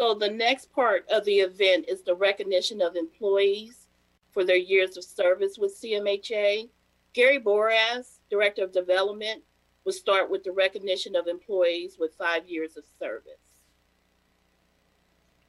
So 0.00 0.14
the 0.14 0.30
next 0.30 0.72
part 0.72 1.04
of 1.10 1.26
the 1.26 1.40
event 1.40 1.84
is 1.86 2.00
the 2.00 2.14
recognition 2.14 2.80
of 2.80 2.96
employees 2.96 3.86
for 4.30 4.46
their 4.46 4.56
years 4.56 4.96
of 4.96 5.04
service 5.04 5.58
with 5.58 5.78
CMHA. 5.78 6.70
Gary 7.12 7.38
Boras, 7.38 8.20
Director 8.30 8.64
of 8.64 8.72
Development, 8.72 9.42
will 9.84 9.92
start 9.92 10.30
with 10.30 10.42
the 10.42 10.52
recognition 10.52 11.14
of 11.16 11.26
employees 11.26 11.98
with 12.00 12.14
five 12.14 12.48
years 12.48 12.78
of 12.78 12.84
service. 12.98 13.34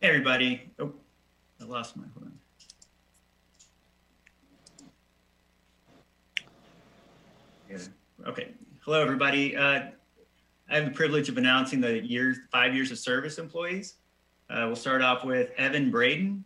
Hey, 0.01 0.09
everybody. 0.09 0.69
Oh, 0.79 0.91
I 1.61 1.63
lost 1.63 1.95
my, 1.95 2.03
on. 2.17 2.33
Yeah. 7.69 7.77
Okay. 8.27 8.49
Hello, 8.81 9.01
everybody. 9.01 9.55
Uh, 9.55 9.83
I 10.69 10.75
have 10.75 10.83
the 10.83 10.91
privilege 10.91 11.29
of 11.29 11.37
announcing 11.37 11.79
the 11.79 12.05
years, 12.05 12.39
five 12.51 12.75
years 12.75 12.91
of 12.91 12.99
service 12.99 13.37
employees. 13.37 13.95
Uh, 14.51 14.65
we'll 14.67 14.75
start 14.75 15.01
off 15.01 15.23
with 15.23 15.51
Evan 15.57 15.89
Braden. 15.89 16.43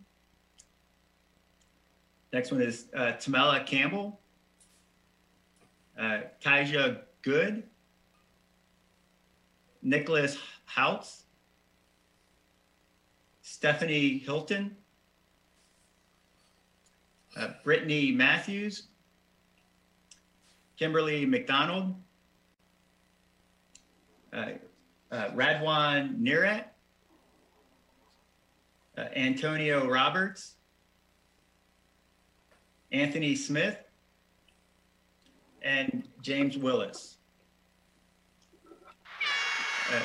Next 2.32 2.52
one 2.52 2.62
is 2.62 2.86
uh, 2.96 3.14
Tamela 3.14 3.66
Campbell. 3.66 4.20
Uh, 6.00 6.20
Kaija 6.44 7.02
Good. 7.24 7.64
Nicholas 9.82 10.38
Houtz. 10.70 11.24
Stephanie 13.42 14.20
Hilton. 14.20 14.76
Uh, 17.36 17.50
Brittany 17.64 18.12
Matthews. 18.12 18.84
Kimberly 20.78 21.26
McDonald. 21.26 21.96
Uh, 24.32 24.46
uh, 25.12 25.30
Radwan 25.30 26.20
Nirat. 26.20 26.66
Uh, 28.98 29.06
Antonio 29.16 29.88
Roberts. 29.88 30.54
Anthony 32.92 33.36
Smith. 33.36 33.78
And 35.62 36.08
James 36.22 36.58
Willis. 36.58 37.18
Uh, 39.92 40.00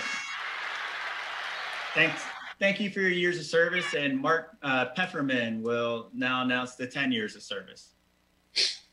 thanks. 1.95 2.23
Thank 2.59 2.81
you 2.81 2.91
for 2.91 3.01
your 3.01 3.11
years 3.11 3.39
of 3.39 3.47
service. 3.47 3.95
And 3.95 4.21
Mark 4.21 4.57
uh, 4.63 4.87
Pefferman 4.97 5.63
will 5.63 6.09
now 6.13 6.43
announce 6.43 6.75
the 6.75 6.87
10 6.87 7.13
years 7.13 7.37
of 7.37 7.43
service. 7.43 7.91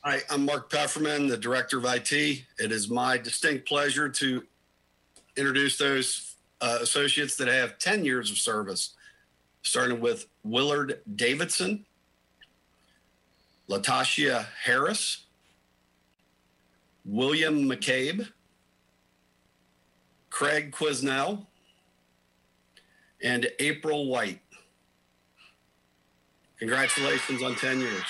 Hi, 0.03 0.21
I'm 0.29 0.45
Mark 0.45 0.69
Pefferman, 0.69 1.27
the 1.27 1.35
Director 1.35 1.79
of 1.79 1.85
IT. 1.85 2.11
It 2.13 2.45
is 2.59 2.89
my 2.89 3.17
distinct 3.17 3.67
pleasure 3.67 4.07
to 4.07 4.43
introduce 5.35 5.77
those 5.77 6.35
uh, 6.61 6.79
associates 6.81 7.35
that 7.37 7.47
have 7.47 7.77
10 7.77 8.05
years 8.05 8.31
of 8.31 8.37
service, 8.37 8.95
starting 9.67 9.99
with 9.99 10.27
Willard 10.43 11.01
Davidson, 11.15 11.85
Latasha 13.69 14.45
Harris, 14.63 15.25
William 17.03 17.69
McCabe, 17.69 18.29
Craig 20.29 20.71
Quisnell, 20.71 21.47
and 23.21 23.49
April 23.59 24.07
White. 24.07 24.39
Congratulations 26.59 27.43
on 27.43 27.55
10 27.55 27.81
years. 27.81 28.03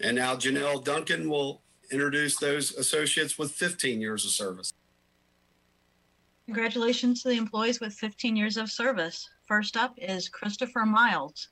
And 0.00 0.16
now 0.16 0.34
Janelle 0.34 0.82
Duncan 0.84 1.30
will 1.30 1.62
introduce 1.92 2.36
those 2.38 2.74
associates 2.74 3.38
with 3.38 3.52
15 3.52 4.00
years 4.00 4.24
of 4.24 4.32
service. 4.32 4.72
Congratulations 6.46 7.22
to 7.22 7.28
the 7.28 7.36
employees 7.36 7.80
with 7.80 7.94
15 7.94 8.36
years 8.36 8.56
of 8.56 8.70
service. 8.70 9.28
First 9.46 9.76
up 9.76 9.94
is 9.96 10.28
Christopher 10.28 10.84
Miles, 10.84 11.48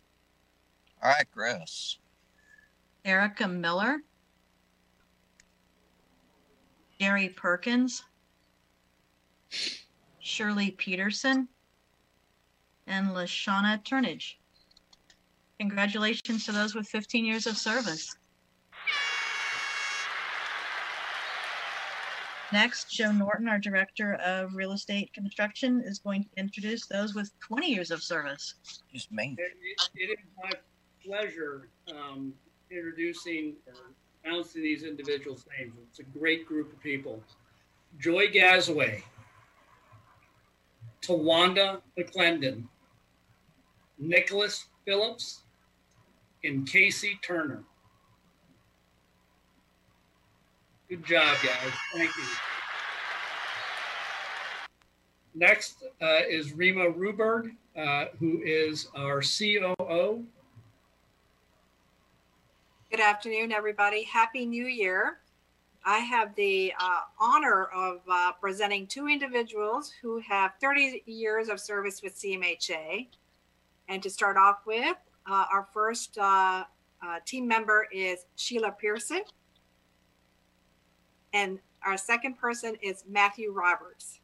All 1.02 1.10
right, 1.10 1.26
Chris. 1.32 1.98
Erica 3.04 3.48
Miller, 3.48 3.98
Gary 6.98 7.30
Perkins, 7.30 8.02
Shirley 10.20 10.70
Peterson, 10.72 11.48
and 12.86 13.08
Lashana 13.08 13.82
Turnage. 13.82 14.34
Congratulations 15.58 16.44
to 16.44 16.52
those 16.52 16.74
with 16.74 16.86
15 16.88 17.24
years 17.24 17.46
of 17.46 17.56
service. 17.56 18.14
Next, 22.52 22.90
Joe 22.90 23.12
Norton, 23.12 23.48
our 23.48 23.58
Director 23.58 24.14
of 24.14 24.54
Real 24.54 24.72
Estate 24.72 25.12
Construction, 25.14 25.82
is 25.84 25.98
going 25.98 26.24
to 26.24 26.28
introduce 26.36 26.86
those 26.86 27.14
with 27.14 27.30
20 27.40 27.68
years 27.72 27.90
of 27.90 28.02
service. 28.02 28.54
Just 28.92 29.10
me. 29.10 29.36
It, 29.38 29.52
it- 29.62 29.88
it 29.94 30.10
is 30.18 30.18
my 30.42 30.50
pleasure 31.04 31.68
um, 31.90 32.32
introducing 32.70 33.54
or 33.66 33.74
announcing 34.24 34.62
these 34.62 34.82
individuals' 34.84 35.46
names. 35.58 35.72
It's 35.88 35.98
a 35.98 36.04
great 36.04 36.46
group 36.46 36.72
of 36.72 36.80
people. 36.82 37.22
Joy 37.98 38.28
Gazaway, 38.28 39.02
Tawanda 41.02 41.80
McClendon, 41.98 42.64
Nicholas 43.98 44.66
Phillips, 44.84 45.40
and 46.44 46.66
Casey 46.68 47.18
Turner. 47.22 47.64
Good 50.92 51.06
job, 51.06 51.38
guys. 51.42 51.72
Thank 51.94 52.10
you. 52.18 52.24
Next 55.34 55.84
uh, 56.02 56.20
is 56.28 56.52
Rima 56.52 56.90
Ruberg, 56.90 57.52
uh, 57.74 58.08
who 58.20 58.42
is 58.44 58.88
our 58.94 59.22
COO. 59.22 60.22
Good 62.90 63.00
afternoon, 63.00 63.52
everybody. 63.52 64.02
Happy 64.02 64.44
New 64.44 64.66
Year. 64.66 65.20
I 65.82 66.00
have 66.00 66.34
the 66.34 66.74
uh, 66.78 67.00
honor 67.18 67.70
of 67.74 68.02
uh, 68.06 68.32
presenting 68.38 68.86
two 68.86 69.08
individuals 69.08 69.90
who 70.02 70.18
have 70.18 70.52
30 70.60 71.04
years 71.06 71.48
of 71.48 71.58
service 71.58 72.02
with 72.02 72.14
CMHA. 72.14 73.06
And 73.88 74.02
to 74.02 74.10
start 74.10 74.36
off 74.36 74.66
with, 74.66 74.98
uh, 75.24 75.46
our 75.50 75.66
first 75.72 76.18
uh, 76.18 76.64
team 77.24 77.48
member 77.48 77.88
is 77.90 78.26
Sheila 78.36 78.72
Pearson. 78.72 79.22
And 81.32 81.58
our 81.84 81.96
second 81.96 82.38
person 82.38 82.76
is 82.82 83.04
Matthew 83.08 83.52
Roberts. 83.52 84.20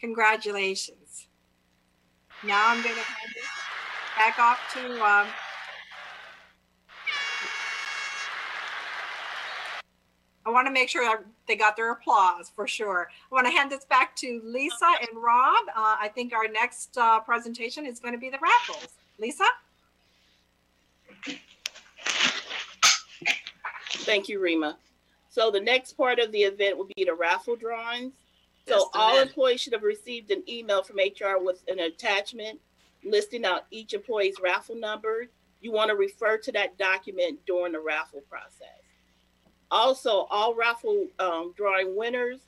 Congratulations. 0.00 1.28
Now 2.44 2.68
I'm 2.68 2.82
going 2.82 2.94
to 2.94 3.02
hand 3.02 3.32
it 3.36 3.44
back 4.16 4.38
off 4.38 4.58
to 4.74 5.04
um, 5.04 5.26
I 10.48 10.50
want 10.50 10.66
to 10.66 10.72
make 10.72 10.88
sure 10.88 11.24
they 11.46 11.56
got 11.56 11.76
their 11.76 11.92
applause 11.92 12.50
for 12.54 12.66
sure. 12.66 13.10
I 13.30 13.34
want 13.34 13.46
to 13.46 13.52
hand 13.52 13.70
this 13.70 13.84
back 13.84 14.16
to 14.16 14.40
Lisa 14.42 14.92
and 15.00 15.22
Rob. 15.22 15.66
Uh, 15.76 15.96
I 16.00 16.10
think 16.14 16.32
our 16.32 16.48
next 16.48 16.96
uh, 16.96 17.20
presentation 17.20 17.84
is 17.84 18.00
going 18.00 18.14
to 18.14 18.18
be 18.18 18.30
the 18.30 18.38
raffles. 18.40 18.88
Lisa? 19.18 19.44
Thank 24.06 24.30
you, 24.30 24.40
Rima. 24.40 24.78
So 25.38 25.52
the 25.52 25.60
next 25.60 25.92
part 25.92 26.18
of 26.18 26.32
the 26.32 26.40
event 26.40 26.76
will 26.76 26.88
be 26.96 27.04
the 27.04 27.14
raffle 27.14 27.54
drawings. 27.54 28.12
So 28.66 28.90
all 28.92 29.12
minute. 29.12 29.28
employees 29.28 29.60
should 29.60 29.72
have 29.72 29.84
received 29.84 30.32
an 30.32 30.42
email 30.48 30.82
from 30.82 30.96
HR 30.96 31.40
with 31.40 31.62
an 31.68 31.78
attachment 31.78 32.58
listing 33.04 33.44
out 33.44 33.66
each 33.70 33.94
employee's 33.94 34.40
raffle 34.42 34.74
number. 34.74 35.28
You 35.60 35.70
want 35.70 35.90
to 35.90 35.94
refer 35.94 36.38
to 36.38 36.50
that 36.52 36.76
document 36.76 37.38
during 37.46 37.70
the 37.70 37.78
raffle 37.78 38.22
process. 38.28 38.82
Also, 39.70 40.26
all 40.28 40.56
raffle 40.56 41.06
um, 41.20 41.54
drawing 41.56 41.96
winners 41.96 42.40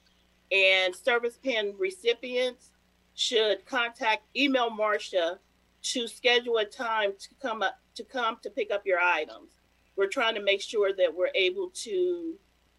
and 0.50 0.92
service 0.92 1.38
pin 1.40 1.74
recipients 1.78 2.70
should 3.14 3.64
contact 3.66 4.24
email 4.36 4.68
Marcia 4.68 5.38
to 5.82 6.08
schedule 6.08 6.58
a 6.58 6.64
time 6.64 7.12
to 7.20 7.28
come 7.40 7.62
up 7.62 7.78
to 7.94 8.02
come 8.02 8.38
to 8.42 8.50
pick 8.50 8.72
up 8.72 8.84
your 8.84 8.98
items. 8.98 9.52
We're 9.94 10.08
trying 10.08 10.34
to 10.34 10.42
make 10.42 10.60
sure 10.60 10.92
that 10.92 11.14
we're 11.14 11.30
able 11.36 11.70
to 11.84 12.34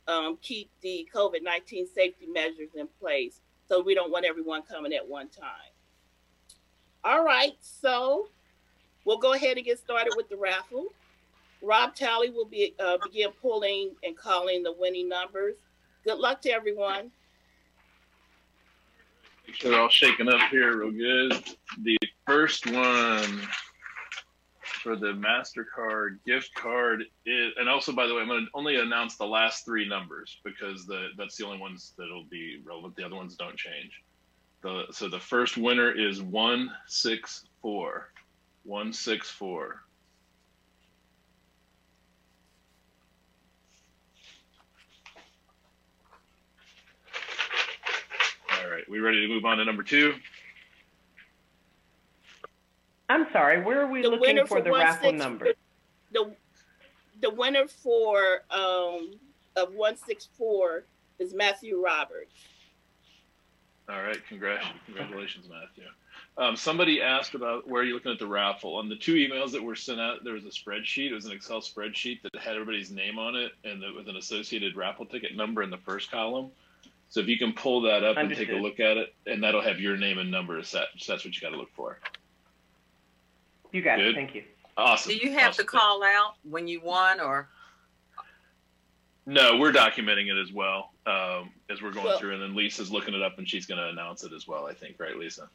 um, 0.08 0.38
keep 0.42 0.70
the 0.82 1.08
COVID 1.14 1.44
19 1.44 1.88
safety 1.88 2.28
measures 2.28 2.70
in 2.76 2.88
place. 3.00 3.42
So 3.68 3.82
we 3.82 3.96
don't 3.96 4.12
want 4.12 4.26
everyone 4.26 4.64
coming 4.64 4.94
at 4.94 5.08
one 5.08 5.30
time. 5.30 5.72
All 7.04 7.24
right, 7.24 7.54
so 7.62 8.28
we'll 9.06 9.18
go 9.18 9.34
ahead 9.34 9.58
and 9.58 9.66
get 9.66 9.80
started 9.80 10.14
with 10.16 10.30
the 10.30 10.38
raffle. 10.38 10.88
Rob 11.62 11.96
Talley 11.96 12.30
will 12.30 12.46
be 12.46 12.76
uh, 12.80 12.98
begin 13.04 13.32
pulling 13.42 13.92
and 14.04 14.18
calling 14.18 14.64
the 14.64 14.74
winning 14.74 15.08
numbers. 15.08 15.56
Good 16.04 16.18
luck 16.18 16.42
to 16.42 16.50
everyone. 16.52 17.12
They're 19.62 19.80
all 19.80 19.90
shaking 19.90 20.30
up 20.30 20.42
here 20.50 20.78
real 20.78 20.92
good. 20.92 21.44
The 21.84 21.98
first 22.26 22.66
one 22.72 23.42
for 24.82 24.96
the 24.96 25.14
MasterCard 25.14 26.18
gift 26.26 26.54
card 26.56 27.04
is, 27.26 27.54
and 27.58 27.70
also 27.70 27.92
by 27.92 28.08
the 28.08 28.14
way, 28.14 28.22
I'm 28.22 28.28
going 28.28 28.46
to 28.46 28.52
only 28.54 28.78
announce 28.78 29.18
the 29.18 29.26
last 29.26 29.66
three 29.66 29.88
numbers 29.88 30.40
because 30.44 30.86
the 30.86 31.10
that's 31.18 31.38
the 31.38 31.46
only 31.46 31.60
ones 31.60 31.94
that'll 31.98 32.26
be 32.30 32.62
relevant. 32.66 32.96
The 32.96 33.06
other 33.06 33.16
ones 33.16 33.36
don't 33.36 33.58
change. 33.58 34.02
The 34.64 34.86
so 34.92 35.08
the 35.08 35.20
first 35.20 35.58
winner 35.58 35.92
is 35.92 36.22
one 36.22 36.72
six 36.88 37.46
four, 37.62 38.12
one 38.64 38.94
six 38.94 39.30
four. 39.30 39.82
All 48.52 48.70
right, 48.70 48.88
we 48.90 49.00
ready 49.00 49.22
to 49.22 49.28
move 49.28 49.46
on 49.46 49.58
to 49.58 49.66
number 49.66 49.84
two? 49.84 50.14
I'm 53.12 53.28
sorry, 53.34 53.62
where 53.62 53.82
are 53.82 53.88
we 53.88 54.02
The 54.02 54.10
looking 54.10 54.38
for 54.40 54.48
for 54.48 54.62
the 54.62 54.72
raffle 54.72 55.12
number? 55.12 55.48
The 56.14 56.34
the 57.22 57.30
winner 57.30 57.68
for 57.68 58.44
um, 58.50 59.12
of 59.58 59.74
164 59.74 60.86
is 61.20 61.34
Matthew 61.34 61.84
Roberts. 61.84 62.34
All 63.90 64.02
right, 64.02 64.18
congrats, 64.28 64.66
congratulations, 64.86 65.48
Matthew. 65.50 65.84
Um, 66.38 66.56
somebody 66.56 67.02
asked 67.02 67.36
about 67.36 67.68
where 67.68 67.84
you're 67.84 67.90
you 67.90 67.94
looking 67.96 68.14
at 68.14 68.20
the 68.20 68.28
raffle. 68.28 68.76
On 68.78 68.88
the 68.88 68.96
two 68.96 69.16
emails 69.16 69.52
that 69.52 69.62
were 69.62 69.76
sent 69.76 70.00
out, 70.00 70.24
there 70.24 70.34
was 70.34 70.46
a 70.46 70.50
spreadsheet. 70.50 71.12
It 71.12 71.14
was 71.14 71.26
an 71.26 71.34
Excel 71.34 71.60
spreadsheet 71.60 72.22
that 72.22 72.34
had 72.38 72.54
everybody's 72.54 72.92
name 72.92 73.20
on 73.20 73.36
it 73.36 73.52
and 73.66 73.84
it 73.84 73.94
with 73.94 74.08
an 74.08 74.16
associated 74.16 74.78
raffle 74.78 75.06
ticket 75.06 75.36
number 75.36 75.62
in 75.62 75.70
the 75.70 75.78
first 75.78 76.10
column. 76.10 76.50
So 77.10 77.20
if 77.20 77.28
you 77.28 77.38
can 77.38 77.52
pull 77.52 77.82
that 77.82 78.06
up 78.06 78.16
and 78.16 78.34
take 78.34 78.50
a 78.50 78.54
look 78.54 78.80
at 78.80 78.96
it, 78.96 79.14
and 79.28 79.44
that'll 79.44 79.62
have 79.62 79.82
your 79.82 79.98
name 79.98 80.18
and 80.18 80.32
number 80.32 80.64
set. 80.64 80.86
So 80.98 81.12
that's 81.12 81.26
what 81.26 81.36
you 81.36 81.42
got 81.42 81.50
to 81.50 81.58
look 81.58 81.74
for. 81.76 82.00
You 83.72 83.82
got 83.82 83.98
Good. 83.98 84.10
it, 84.10 84.16
thank 84.16 84.36
you. 84.36 84.44
Awesome. 84.78 85.12
Do 85.12 85.18
you 85.18 85.34
have 85.34 85.56
to 85.58 85.64
call 85.64 86.04
out 86.04 86.36
when 86.44 86.68
you 86.68 86.82
won 86.82 87.20
or? 87.20 87.50
No, 89.26 89.58
we're 89.58 89.72
documenting 89.72 90.28
it 90.30 90.40
as 90.42 90.52
well 90.52 90.94
um, 91.06 91.52
as 91.70 91.82
we're 91.82 91.92
going 91.92 92.06
Well- 92.06 92.20
through, 92.20 92.34
and 92.34 92.42
then 92.42 92.56
Lisa's 92.56 92.92
looking 92.92 93.14
it 93.14 93.22
up 93.22 93.38
and 93.38 93.48
she's 93.48 93.66
going 93.66 93.80
to 93.80 93.88
announce 93.90 94.24
it 94.24 94.34
as 94.34 94.48
well. 94.48 94.66
I 94.68 94.74
think, 94.74 94.96
right, 95.00 95.16
Lisa? 95.16 95.50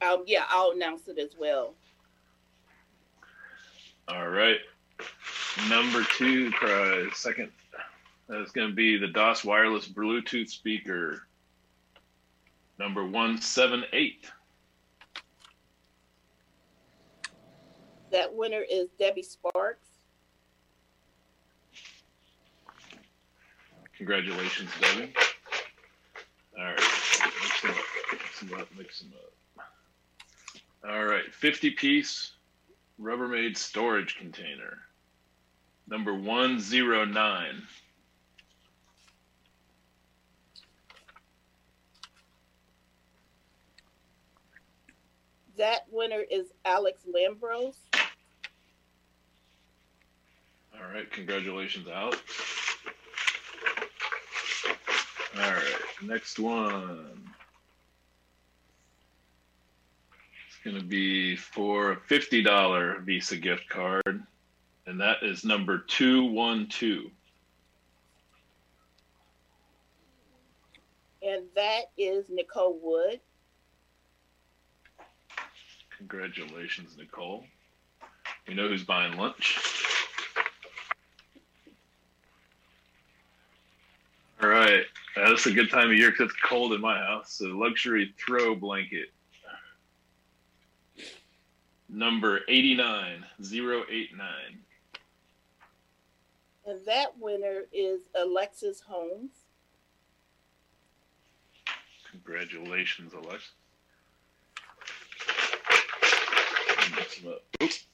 Um, 0.00 0.24
yeah, 0.26 0.44
I'll 0.48 0.70
announce 0.70 1.08
it 1.08 1.18
as 1.18 1.30
well. 1.38 1.74
All 4.08 4.28
right. 4.28 4.58
Number 5.68 6.02
two 6.16 6.50
prize, 6.52 7.10
second. 7.14 7.50
That's 8.28 8.52
going 8.52 8.68
to 8.68 8.74
be 8.74 8.96
the 8.96 9.08
DOS 9.08 9.44
wireless 9.44 9.88
Bluetooth 9.88 10.48
speaker. 10.48 11.22
Number 12.78 13.02
178. 13.04 14.30
That 18.10 18.34
winner 18.34 18.62
is 18.68 18.88
Debbie 18.98 19.22
Sparks. 19.22 19.86
Congratulations, 23.96 24.70
Debbie. 24.80 25.12
All 26.58 26.64
right. 26.64 26.76
Mix 26.78 27.60
them 27.60 27.70
up. 27.70 27.76
Mix 28.12 28.40
them 28.40 28.54
up. 28.54 28.68
Mix 28.76 29.00
them 29.00 29.12
up. 29.16 30.88
All 30.88 31.04
right. 31.04 31.32
50 31.34 31.70
piece 31.72 32.32
Rubbermaid 33.00 33.56
storage 33.56 34.16
container. 34.16 34.78
Number 35.88 36.14
109. 36.14 37.62
That 45.58 45.86
winner 45.90 46.22
is 46.30 46.52
Alex 46.64 47.02
Lambros. 47.12 47.74
All 50.72 50.88
right, 50.94 51.10
congratulations, 51.10 51.88
Alex. 51.88 52.20
All 55.36 55.50
right, 55.50 55.74
next 56.00 56.38
one. 56.38 57.28
It's 60.46 60.58
going 60.62 60.76
to 60.76 60.84
be 60.84 61.34
for 61.34 61.90
a 61.90 61.96
$50 61.96 63.00
Visa 63.02 63.36
gift 63.36 63.68
card, 63.68 64.22
and 64.86 65.00
that 65.00 65.16
is 65.22 65.44
number 65.44 65.78
212. 65.88 67.10
And 71.20 71.46
that 71.56 71.90
is 71.98 72.26
Nicole 72.30 72.78
Wood. 72.80 73.18
Congratulations, 75.98 76.96
Nicole. 76.96 77.44
We 78.46 78.54
know 78.54 78.68
who's 78.68 78.84
buying 78.84 79.16
lunch. 79.16 79.58
All 84.40 84.48
right, 84.48 84.84
uh, 85.16 85.30
this 85.30 85.40
is 85.40 85.52
a 85.52 85.54
good 85.54 85.68
time 85.68 85.90
of 85.90 85.96
year 85.96 86.12
because 86.12 86.30
it's 86.30 86.40
cold 86.44 86.72
in 86.72 86.80
my 86.80 86.96
house. 86.96 87.32
So, 87.32 87.46
luxury 87.46 88.14
throw 88.16 88.54
blanket. 88.54 89.08
Number 91.88 92.42
89089. 92.48 94.28
And 96.66 96.86
that 96.86 97.18
winner 97.18 97.62
is 97.72 98.02
Alexis 98.14 98.80
Holmes. 98.80 99.32
Congratulations, 102.12 103.12
Alex. 103.14 103.50
Them 107.16 107.32
up. 107.32 107.42
Uh, 107.60 107.64
oops. 107.64 107.84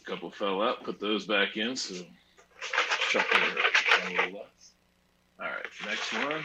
A 0.00 0.04
couple 0.04 0.30
fell 0.30 0.62
out. 0.62 0.84
Put 0.84 1.00
those 1.00 1.26
back 1.26 1.56
in. 1.56 1.76
So 1.76 1.94
shuffle 3.08 3.40
it 3.40 3.58
a 4.06 4.16
little 4.16 4.40
less. 4.40 4.72
All 5.38 5.46
right, 5.46 5.66
next 5.86 6.12
one. 6.12 6.44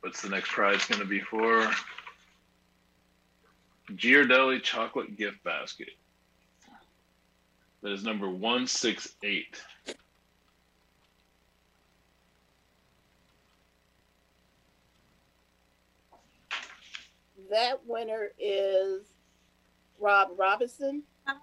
What's 0.00 0.22
the 0.22 0.28
next 0.30 0.50
prize 0.50 0.84
going 0.86 1.00
to 1.00 1.06
be 1.06 1.20
for? 1.20 1.70
Ghirardelli 3.92 4.62
chocolate 4.62 5.16
gift 5.16 5.42
basket. 5.44 5.90
That 7.82 7.92
is 7.92 8.04
number 8.04 8.28
168. 8.28 9.60
That 17.50 17.80
winner 17.84 18.28
is 18.38 19.02
Rob 19.98 20.28
Robinson. 20.38 21.02
All 21.26 21.34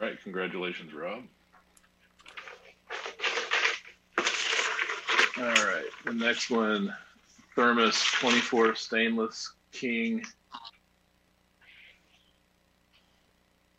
right, 0.00 0.20
congratulations, 0.22 0.92
Rob. 0.92 1.22
All 5.38 5.44
right, 5.44 5.84
the 6.04 6.12
next 6.12 6.50
one, 6.50 6.92
Thermos 7.54 8.02
24 8.20 8.74
stainless 8.74 9.52
king. 9.70 10.24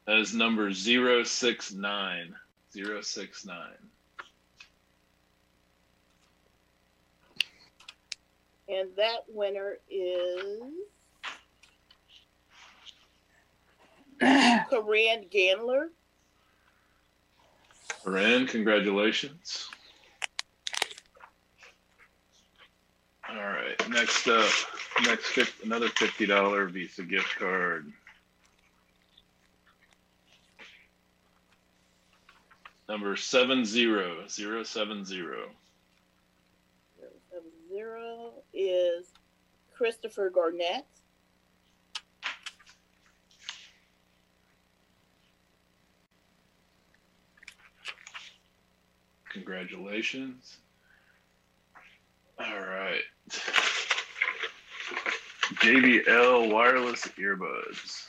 Is 0.07 0.33
number 0.33 0.73
069. 0.73 2.35
069. 2.73 3.57
And 8.69 8.89
that 8.97 9.23
winner 9.27 9.79
is 9.89 10.61
Corinne 14.69 15.25
Gandler. 15.33 15.87
Corinne, 18.03 18.45
congratulations. 18.47 19.67
All 23.29 23.35
right, 23.35 23.89
next 23.89 24.27
up, 24.27 24.49
next 25.03 25.37
another 25.63 25.87
fifty 25.89 26.25
dollar 26.25 26.65
Visa 26.67 27.03
gift 27.03 27.37
card. 27.37 27.91
Number 32.87 33.15
seven 33.15 33.65
zero 33.65 34.27
zero 34.27 34.63
seven 34.63 35.05
zero. 35.05 35.49
Zero 37.79 38.33
is 38.53 39.13
Christopher 39.73 40.29
Garnett. 40.29 40.85
Congratulations. 49.31 50.57
All 52.37 52.59
right. 52.59 52.99
JBL 55.61 56.51
wireless 56.51 57.07
earbuds. 57.17 58.03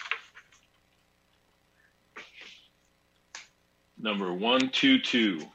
Number 3.96 4.32
one 4.32 4.70
two 4.70 4.98
two. 4.98 5.46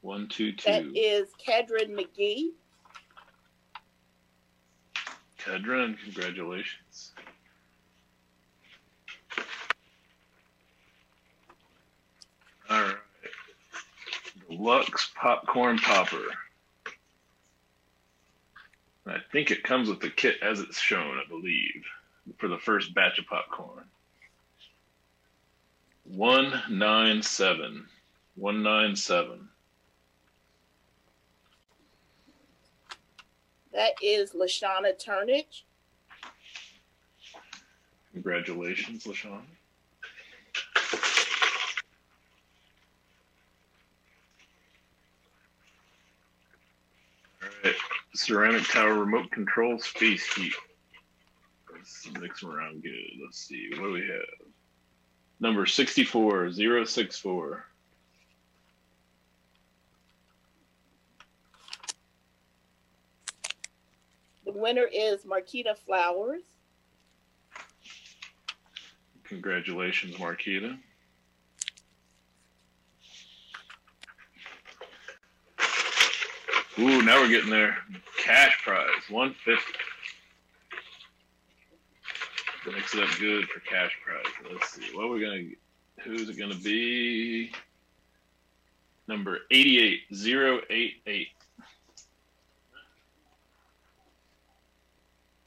One 0.00 0.28
two 0.28 0.52
That 0.64 0.84
two. 0.84 0.92
is 0.94 1.28
Kedron 1.44 1.90
McGee. 1.98 2.50
Kedron, 5.38 5.96
congratulations. 6.02 7.12
All 12.70 12.82
right. 12.82 12.94
Deluxe 14.48 15.10
popcorn 15.14 15.78
popper. 15.78 16.22
I 19.06 19.18
think 19.32 19.50
it 19.50 19.62
comes 19.62 19.88
with 19.88 20.00
the 20.00 20.10
kit 20.10 20.36
as 20.42 20.60
it's 20.60 20.78
shown, 20.78 21.16
I 21.18 21.26
believe, 21.28 21.84
for 22.36 22.48
the 22.48 22.58
first 22.58 22.94
batch 22.94 23.18
of 23.18 23.26
popcorn. 23.26 23.84
197. 26.04 27.86
197. 28.36 29.48
That 33.78 33.94
is 34.02 34.32
Lashana 34.32 35.00
Turnage. 35.00 35.62
Congratulations, 38.12 39.04
Lashana. 39.04 39.40
All 47.40 47.48
right, 47.62 47.74
ceramic 48.16 48.66
tower 48.66 48.94
remote 48.94 49.30
control 49.30 49.78
space 49.78 50.26
heat. 50.34 50.52
Let's 51.72 52.10
mix 52.20 52.40
them 52.40 52.50
around 52.50 52.82
good. 52.82 52.92
Let's 53.24 53.38
see, 53.38 53.68
what 53.74 53.86
do 53.86 53.92
we 53.92 54.00
have? 54.00 54.48
Number 55.38 55.66
64, 55.66 56.50
winner 64.68 64.88
is 64.92 65.24
Marquita 65.24 65.74
Flowers. 65.74 66.42
Congratulations, 69.24 70.16
Marquita. 70.16 70.78
Ooh, 76.78 77.02
now 77.02 77.22
we're 77.22 77.28
getting 77.28 77.50
there. 77.50 77.78
Cash 78.18 78.62
prize, 78.62 78.86
150. 79.08 79.72
Mix 82.66 82.94
it 82.94 83.02
up 83.02 83.08
good 83.18 83.48
for 83.48 83.60
cash 83.60 83.96
prize. 84.04 84.52
Let's 84.52 84.70
see. 84.72 84.94
What 84.94 85.08
we're 85.08 85.14
we 85.14 85.24
gonna 85.24 85.48
who's 86.04 86.28
it 86.28 86.38
gonna 86.38 86.54
be? 86.56 87.50
Number 89.08 89.38
88, 89.50 90.02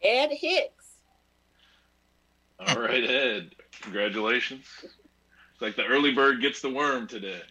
Ed 0.03 0.31
Hicks. 0.31 0.85
All 2.59 2.79
right, 2.81 3.03
Ed. 3.03 3.55
Congratulations. 3.81 4.65
It's 4.83 5.61
like 5.61 5.75
the 5.75 5.85
early 5.85 6.13
bird 6.13 6.41
gets 6.41 6.61
the 6.61 6.69
worm 6.69 7.07
today. 7.07 7.41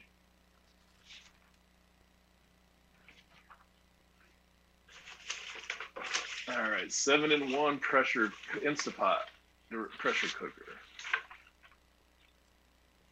All 6.48 6.70
right, 6.70 6.90
seven 6.90 7.30
in 7.32 7.52
one 7.52 7.78
pressure 7.78 8.32
Instapot 8.64 9.18
pressure 9.98 10.26
cooker. 10.36 10.64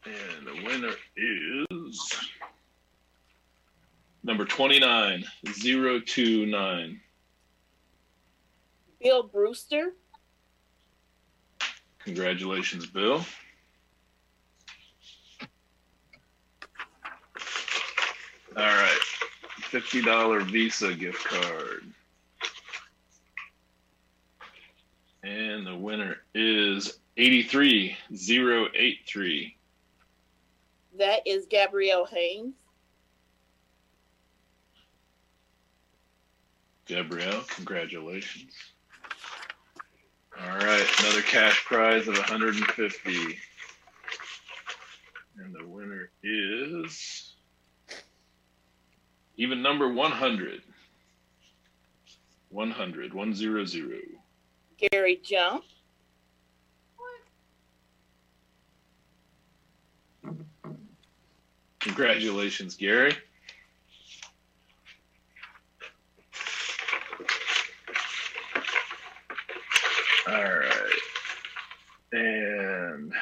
And 0.04 0.46
the 0.46 0.64
winner 0.64 0.94
is 1.16 2.16
number 4.24 4.44
29, 4.44 5.24
029. 5.62 7.00
Bill 9.00 9.22
Brewster. 9.22 9.94
Congratulations, 12.00 12.86
Bill. 12.86 13.24
All 18.56 18.64
right, 18.64 18.98
$50 19.60 20.50
Visa 20.50 20.94
gift 20.94 21.24
card. 21.24 21.92
And 25.22 25.64
the 25.66 25.76
winner 25.76 26.16
is 26.34 26.98
83083. 27.16 29.56
That 30.96 31.20
is 31.26 31.46
Gabrielle 31.46 32.06
Haynes. 32.06 32.54
Gabrielle, 36.86 37.42
congratulations. 37.48 38.54
All 40.40 40.58
right, 40.58 40.86
another 41.00 41.22
cash 41.22 41.64
prize 41.64 42.06
of 42.06 42.14
150. 42.16 43.38
And 45.38 45.54
the 45.54 45.66
winner 45.66 46.10
is 46.22 47.34
even 49.36 49.62
number 49.62 49.92
100. 49.92 50.62
100, 52.50 53.14
100. 53.14 53.92
Gary 54.90 55.20
Jump. 55.22 55.64
Congratulations, 61.80 62.76
Gary. 62.76 63.16
All 70.28 70.34
right. 70.34 71.00
And 72.12 73.12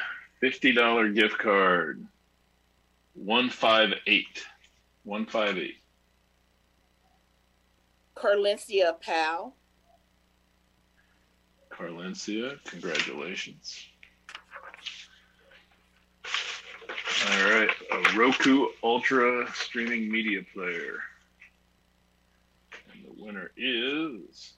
$50 0.43 1.15
gift 1.15 1.37
card. 1.37 2.05
158. 3.13 4.45
158. 5.03 5.75
Carlencia 8.15 8.99
Powell. 8.99 9.55
Carlencia, 11.71 12.57
congratulations. 12.65 13.85
All 17.29 17.49
right, 17.49 17.69
a 17.91 18.17
Roku 18.17 18.67
Ultra 18.83 19.47
streaming 19.53 20.11
media 20.11 20.41
player. 20.53 20.97
And 22.91 23.05
the 23.05 23.23
winner 23.23 23.51
is 23.55 24.53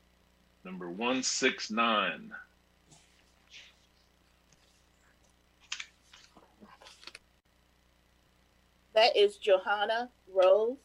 number 0.63 0.89
169. 0.89 2.31
That 8.93 9.15
is 9.15 9.37
Johanna 9.37 10.09
Rose. 10.33 10.77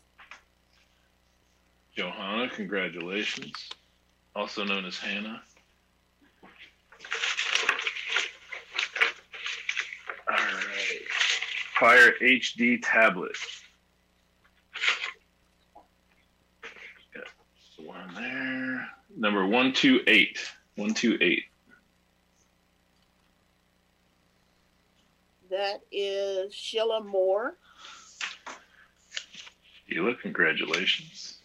Johanna, 1.97 2.49
congratulations. 2.49 3.71
Also 4.37 4.65
known 4.65 4.85
as 4.85 4.99
Hannah. 4.99 5.43
All 10.29 10.37
right. 10.37 11.01
Fire 11.79 12.13
HD 12.23 12.81
tablet. 12.83 13.37
Got 17.15 17.87
one 17.87 18.15
there. 18.15 18.54
Number 19.17 19.43
128. 19.43 20.39
128. 20.77 21.45
That 25.51 25.81
is 25.93 26.53
Sheila 26.53 27.05
Moore. 27.05 27.57
Sheila, 29.89 30.15
congratulations. 30.17 31.39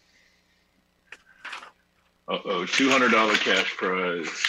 Uh 2.26 2.38
oh, 2.44 2.62
$200 2.62 3.34
cash 3.40 3.76
prize. 3.76 4.46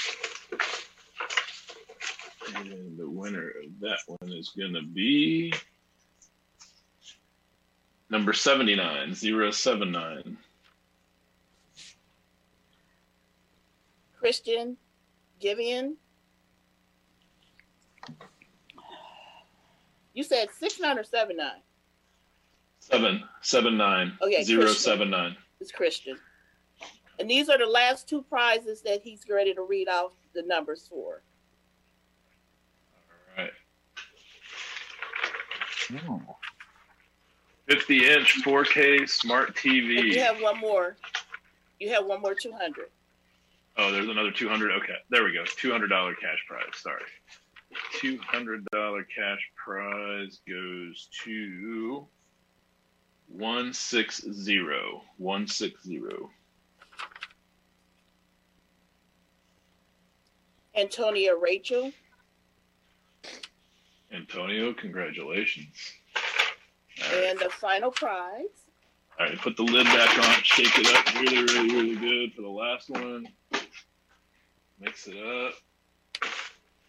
And 2.55 2.97
the 2.97 3.09
winner 3.09 3.49
of 3.49 3.79
that 3.81 3.99
one 4.07 4.31
is 4.31 4.49
going 4.49 4.73
to 4.73 4.83
be 4.83 5.53
number 8.09 8.33
79, 8.33 9.15
079. 9.15 10.37
Christian 14.25 14.77
Givian. 15.41 15.95
You 20.13 20.23
said 20.23 20.49
six 20.59 20.79
nine 20.79 20.99
or 20.99 21.03
seven 21.03 21.37
nine. 21.37 21.61
Seven, 22.79 23.23
seven 23.41 23.77
nine, 23.77 24.13
Okay, 24.21 24.43
zero 24.43 24.61
Christian. 24.65 24.83
seven 24.83 25.09
nine. 25.09 25.35
It's 25.59 25.71
Christian. 25.71 26.17
And 27.19 27.27
these 27.27 27.49
are 27.49 27.57
the 27.57 27.65
last 27.65 28.07
two 28.07 28.21
prizes 28.21 28.83
that 28.83 29.01
he's 29.01 29.21
ready 29.27 29.55
to 29.55 29.63
read 29.63 29.87
off 29.87 30.11
the 30.35 30.43
numbers 30.43 30.87
for. 30.87 31.23
All 33.37 33.43
right. 33.43 33.51
Hmm. 35.89 36.17
50 37.69 38.07
inch 38.07 38.43
4K 38.43 39.09
smart 39.09 39.47
And 39.47 39.55
TV. 39.55 40.13
you 40.13 40.19
have 40.19 40.39
one 40.41 40.59
more. 40.59 40.95
You 41.79 41.89
have 41.89 42.05
one 42.05 42.21
more 42.21 42.35
two 42.35 42.51
hundred. 42.51 42.89
Oh, 43.77 43.91
there's 43.91 44.09
another 44.09 44.31
200. 44.31 44.71
Okay, 44.83 44.95
there 45.09 45.23
we 45.23 45.33
go. 45.33 45.43
$200 45.43 45.89
cash 46.19 46.45
prize. 46.47 46.75
Sorry. 46.75 47.01
$200 48.01 49.05
cash 49.15 49.51
prize 49.55 50.39
goes 50.47 51.07
to 51.23 52.05
160. 53.27 54.59
160. 55.17 56.01
Antonia 60.75 61.35
Rachel. 61.35 61.91
Antonio, 64.13 64.73
congratulations. 64.73 65.93
And 67.13 67.39
the 67.39 67.49
final 67.49 67.91
prize. 67.91 68.45
All 69.19 69.25
right, 69.25 69.37
put 69.37 69.55
the 69.55 69.63
lid 69.63 69.85
back 69.85 70.17
on, 70.17 70.43
shake 70.43 70.77
it 70.77 70.87
up 70.95 71.13
really, 71.15 71.43
really, 71.43 71.73
really 71.73 71.95
good 71.95 72.33
for 72.33 72.41
the 72.41 72.49
last 72.49 72.89
one. 72.89 73.27
Mix 74.81 75.07
it 75.07 75.15
up. 75.15 75.53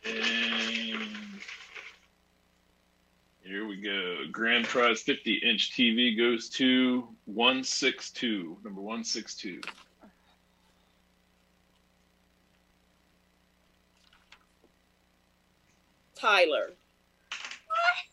And 0.07 1.09
here 3.44 3.66
we 3.66 3.76
go. 3.76 4.16
Grand 4.33 4.64
prize 4.64 5.02
50 5.02 5.35
inch 5.35 5.72
TV 5.72 6.16
goes 6.16 6.48
to 6.50 7.07
162, 7.26 8.57
number 8.64 8.81
162. 8.81 9.61
Tyler. 16.14 16.70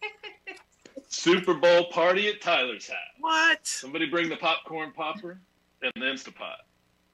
Super 1.07 1.53
Bowl 1.53 1.85
party 1.85 2.27
at 2.27 2.41
Tyler's 2.41 2.89
house. 2.89 2.97
What? 3.21 3.65
Somebody 3.65 4.07
bring 4.07 4.27
the 4.27 4.35
popcorn 4.35 4.91
popper 4.91 5.39
and 5.81 5.93
the 5.95 6.01
Instapot. 6.01 6.57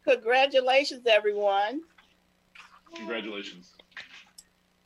Congratulations, 0.03 1.05
everyone. 1.05 1.81
Congratulations. 2.95 3.73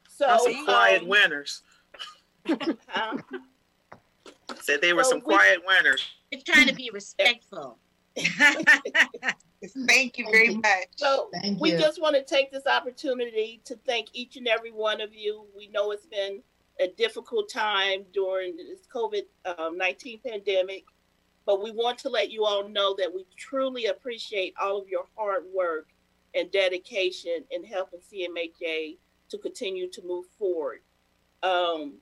So 0.07 0.25
That's 0.27 0.43
some 0.43 0.65
quiet 0.65 1.01
um, 1.03 1.07
winners. 1.07 1.61
huh? 2.87 3.17
Said 4.61 4.81
they 4.81 4.93
were 4.93 5.03
So 5.03 5.11
some 5.11 5.19
we- 5.19 5.35
quiet 5.35 5.61
winners. 5.65 6.03
It's 6.31 6.43
trying 6.43 6.67
to 6.67 6.75
be 6.75 6.89
respectful. 6.93 7.79
Thank 9.87 10.17
you 10.17 10.25
very 10.31 10.55
much. 10.55 10.87
So 10.95 11.29
Thank 11.41 11.59
we 11.59 11.71
you. 11.71 11.77
just 11.79 12.01
want 12.01 12.15
to 12.15 12.23
take 12.23 12.51
this 12.51 12.65
opportunity 12.65 13.61
to 13.65 13.75
thank 13.85 14.07
each 14.13 14.35
and 14.37 14.47
every 14.47 14.71
one 14.71 15.01
of 15.01 15.13
you. 15.13 15.45
We 15.55 15.67
know 15.67 15.91
it's 15.91 16.05
been 16.05 16.41
a 16.79 16.87
difficult 16.87 17.49
time 17.49 18.05
during 18.13 18.55
this 18.55 18.79
COVID 18.93 19.23
um, 19.57 19.77
19 19.77 20.19
pandemic, 20.25 20.85
but 21.45 21.61
we 21.63 21.71
want 21.71 21.97
to 21.99 22.09
let 22.09 22.31
you 22.31 22.45
all 22.45 22.67
know 22.69 22.95
that 22.97 23.13
we 23.13 23.25
truly 23.37 23.87
appreciate 23.87 24.53
all 24.61 24.81
of 24.81 24.87
your 24.87 25.05
hard 25.17 25.43
work 25.53 25.87
and 26.35 26.51
dedication 26.51 27.43
in 27.51 27.63
helping 27.63 27.99
CMHA 27.99 28.97
to 29.29 29.37
continue 29.37 29.89
to 29.89 30.01
move 30.03 30.25
forward. 30.37 30.79
Um, 31.43 31.99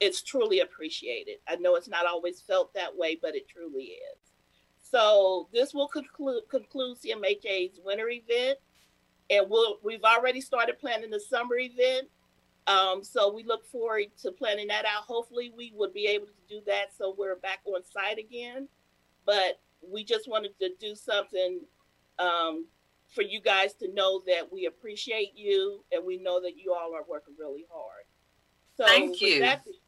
it's 0.00 0.22
truly 0.22 0.60
appreciated. 0.60 1.38
I 1.48 1.56
know 1.56 1.76
it's 1.76 1.88
not 1.88 2.06
always 2.06 2.40
felt 2.40 2.74
that 2.74 2.96
way, 2.96 3.18
but 3.20 3.34
it 3.34 3.48
truly 3.48 3.84
is. 3.84 4.18
So 4.80 5.48
this 5.52 5.72
will 5.72 5.88
conclude 5.88 6.42
conclude 6.48 6.98
CMHA's 6.98 7.80
winter 7.84 8.08
event, 8.10 8.58
and 9.30 9.48
we'll 9.48 9.78
we've 9.82 10.04
already 10.04 10.40
started 10.40 10.78
planning 10.78 11.10
the 11.10 11.20
summer 11.20 11.56
event. 11.58 12.08
Um, 12.66 13.02
so 13.02 13.32
we 13.32 13.42
look 13.42 13.64
forward 13.66 14.06
to 14.22 14.30
planning 14.30 14.68
that 14.68 14.84
out. 14.84 15.04
Hopefully, 15.04 15.52
we 15.56 15.72
would 15.74 15.92
be 15.92 16.06
able 16.06 16.26
to 16.26 16.32
do 16.48 16.60
that 16.66 16.96
so 16.96 17.14
we're 17.16 17.36
back 17.36 17.60
on 17.64 17.82
site 17.84 18.18
again. 18.18 18.68
But 19.24 19.60
we 19.82 20.04
just 20.04 20.28
wanted 20.28 20.58
to 20.60 20.70
do 20.78 20.94
something 20.94 21.60
um, 22.18 22.66
for 23.14 23.22
you 23.22 23.40
guys 23.40 23.74
to 23.74 23.92
know 23.92 24.22
that 24.26 24.52
we 24.52 24.66
appreciate 24.66 25.32
you 25.36 25.84
and 25.92 26.04
we 26.04 26.16
know 26.18 26.40
that 26.40 26.56
you 26.56 26.72
all 26.72 26.94
are 26.94 27.04
working 27.08 27.34
really 27.38 27.66
hard. 27.70 28.04
So 28.76 28.86
Thank 28.86 29.20
you. 29.20 29.40
that 29.40 29.64
be- 29.64 29.80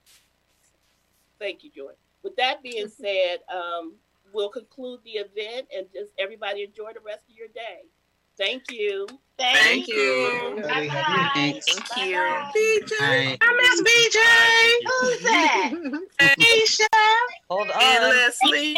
thank 1.38 1.64
you, 1.64 1.70
Joy. 1.70 1.92
With 2.22 2.36
that 2.36 2.62
being 2.62 2.88
said, 2.88 3.38
um, 3.52 3.94
we'll 4.32 4.50
conclude 4.50 5.00
the 5.04 5.12
event 5.12 5.68
and 5.76 5.86
just 5.92 6.12
everybody 6.18 6.62
enjoy 6.62 6.92
the 6.92 7.00
rest 7.00 7.24
of 7.30 7.36
your 7.36 7.48
day. 7.48 7.82
Thank 8.36 8.64
you. 8.70 9.06
Thank 9.38 9.86
you. 9.88 10.60
Bye-bye. 10.62 11.30
Thank 11.34 11.64
you. 11.96 12.16
Bye. 12.98 13.38
I 13.40 13.50
miss 13.60 13.80
BJ. 13.82 14.18
Who's 14.86 15.22
that? 15.22 15.70
Aisha. 16.20 16.86
Hold 17.48 17.70
on. 17.70 17.80
And. 17.80 18.04
Leslie. 18.04 18.76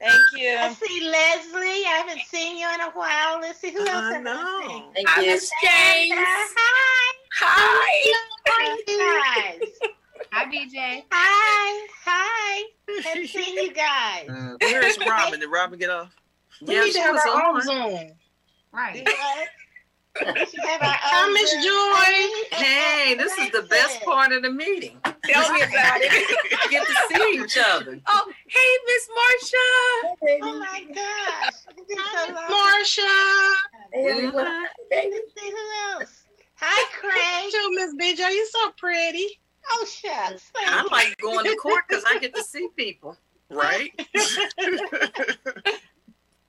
Thank 0.00 0.20
you. 0.36 0.56
I 0.58 0.72
see 0.74 1.00
Leslie. 1.08 1.84
I 1.86 2.02
haven't 2.06 2.20
seen 2.26 2.58
you 2.58 2.68
in 2.74 2.80
a 2.82 2.90
while. 2.90 3.40
Let's 3.40 3.60
see 3.60 3.70
who 3.70 3.80
else 3.80 3.88
I 3.88 4.12
have 4.14 4.22
know. 4.22 4.90
Thank 4.94 5.08
I 5.16 5.22
you. 5.22 5.26
miss 5.28 5.50
James. 5.62 6.12
Hi. 6.14 7.12
Hi. 7.38 8.14
How 8.46 8.76
you 8.76 8.84
guys? 8.86 9.90
Hi, 10.32 10.44
BJ. 10.46 11.04
Hi. 11.10 11.86
Hi. 12.04 12.62
Haven't 13.04 13.28
seen 13.28 13.54
you 13.56 13.72
guys. 13.72 14.28
Uh, 14.28 14.56
Where's 14.60 14.98
Robin? 15.08 15.40
Did 15.40 15.48
Robin 15.50 15.78
get 15.78 15.90
off? 15.90 16.14
We 16.60 16.74
Yeah, 16.74 16.80
need 16.82 16.86
to 16.88 16.92
she 16.92 16.98
have 17.00 17.14
was 17.14 17.22
our 17.26 17.42
own 17.48 17.56
on. 17.56 17.62
Zoom. 17.62 18.10
Right. 18.72 19.06
What? 19.06 19.48
We 20.34 20.46
should 20.46 20.60
have 20.60 20.80
our 20.82 20.96
Hi, 20.98 21.32
Miss 21.32 21.52
Joy. 21.64 22.56
Hey, 22.56 23.14
this 23.16 23.36
is 23.38 23.50
the 23.50 23.62
best 23.68 24.02
part 24.02 24.32
of 24.32 24.42
the 24.42 24.50
meeting. 24.50 24.98
Tell 25.28 25.52
me 25.52 25.62
about 25.62 26.00
it. 26.00 26.70
Get 26.70 26.86
to 26.86 26.94
see 27.08 27.40
each 27.42 27.58
other. 27.58 28.00
Oh, 28.06 28.32
hey, 28.48 28.78
Miss 28.86 29.08
Marcia. 29.14 30.42
Oh 30.42 30.58
my 30.58 30.84
gosh. 30.94 31.54
It's 31.76 31.86
been 31.88 31.98
so 32.12 32.32
long. 32.32 32.50
Marcia. 32.50 33.02
Let's 33.94 35.32
see 35.38 35.50
who 35.50 36.00
else. 36.00 36.24
Hi, 36.56 36.84
Craig. 36.98 37.52
Too, 37.52 37.70
Miss 37.74 37.94
BJ. 37.94 38.34
You're 38.34 38.46
so 38.46 38.70
pretty. 38.78 39.26
Oh, 39.72 39.84
shucks. 39.84 40.50
Thank 40.54 40.68
I 40.68 40.82
you. 40.82 40.88
like 40.90 41.16
going 41.18 41.44
to 41.44 41.56
court 41.56 41.84
because 41.88 42.04
I 42.06 42.18
get 42.18 42.34
to 42.34 42.42
see 42.42 42.68
people. 42.76 43.16
Right? 43.50 43.90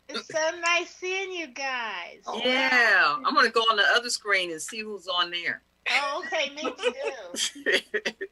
It's 0.10 0.28
so 0.30 0.39
nice 0.62 0.95
seeing 0.95 1.34
you 1.34 1.47
guys. 1.47 2.22
Oh, 2.26 2.39
yeah, 2.43 3.18
I'm 3.26 3.36
gonna 3.36 3.49
go 3.49 3.62
on 3.62 3.76
the 3.76 3.84
other 3.95 4.10
screen 4.10 4.51
and 4.51 4.62
see 4.62 4.80
who's 4.80 5.08
on 5.08 5.32
there. 5.32 5.64
Oh, 5.90 6.24
okay, 6.26 6.54
me 6.54 6.64
too. 6.64 8.12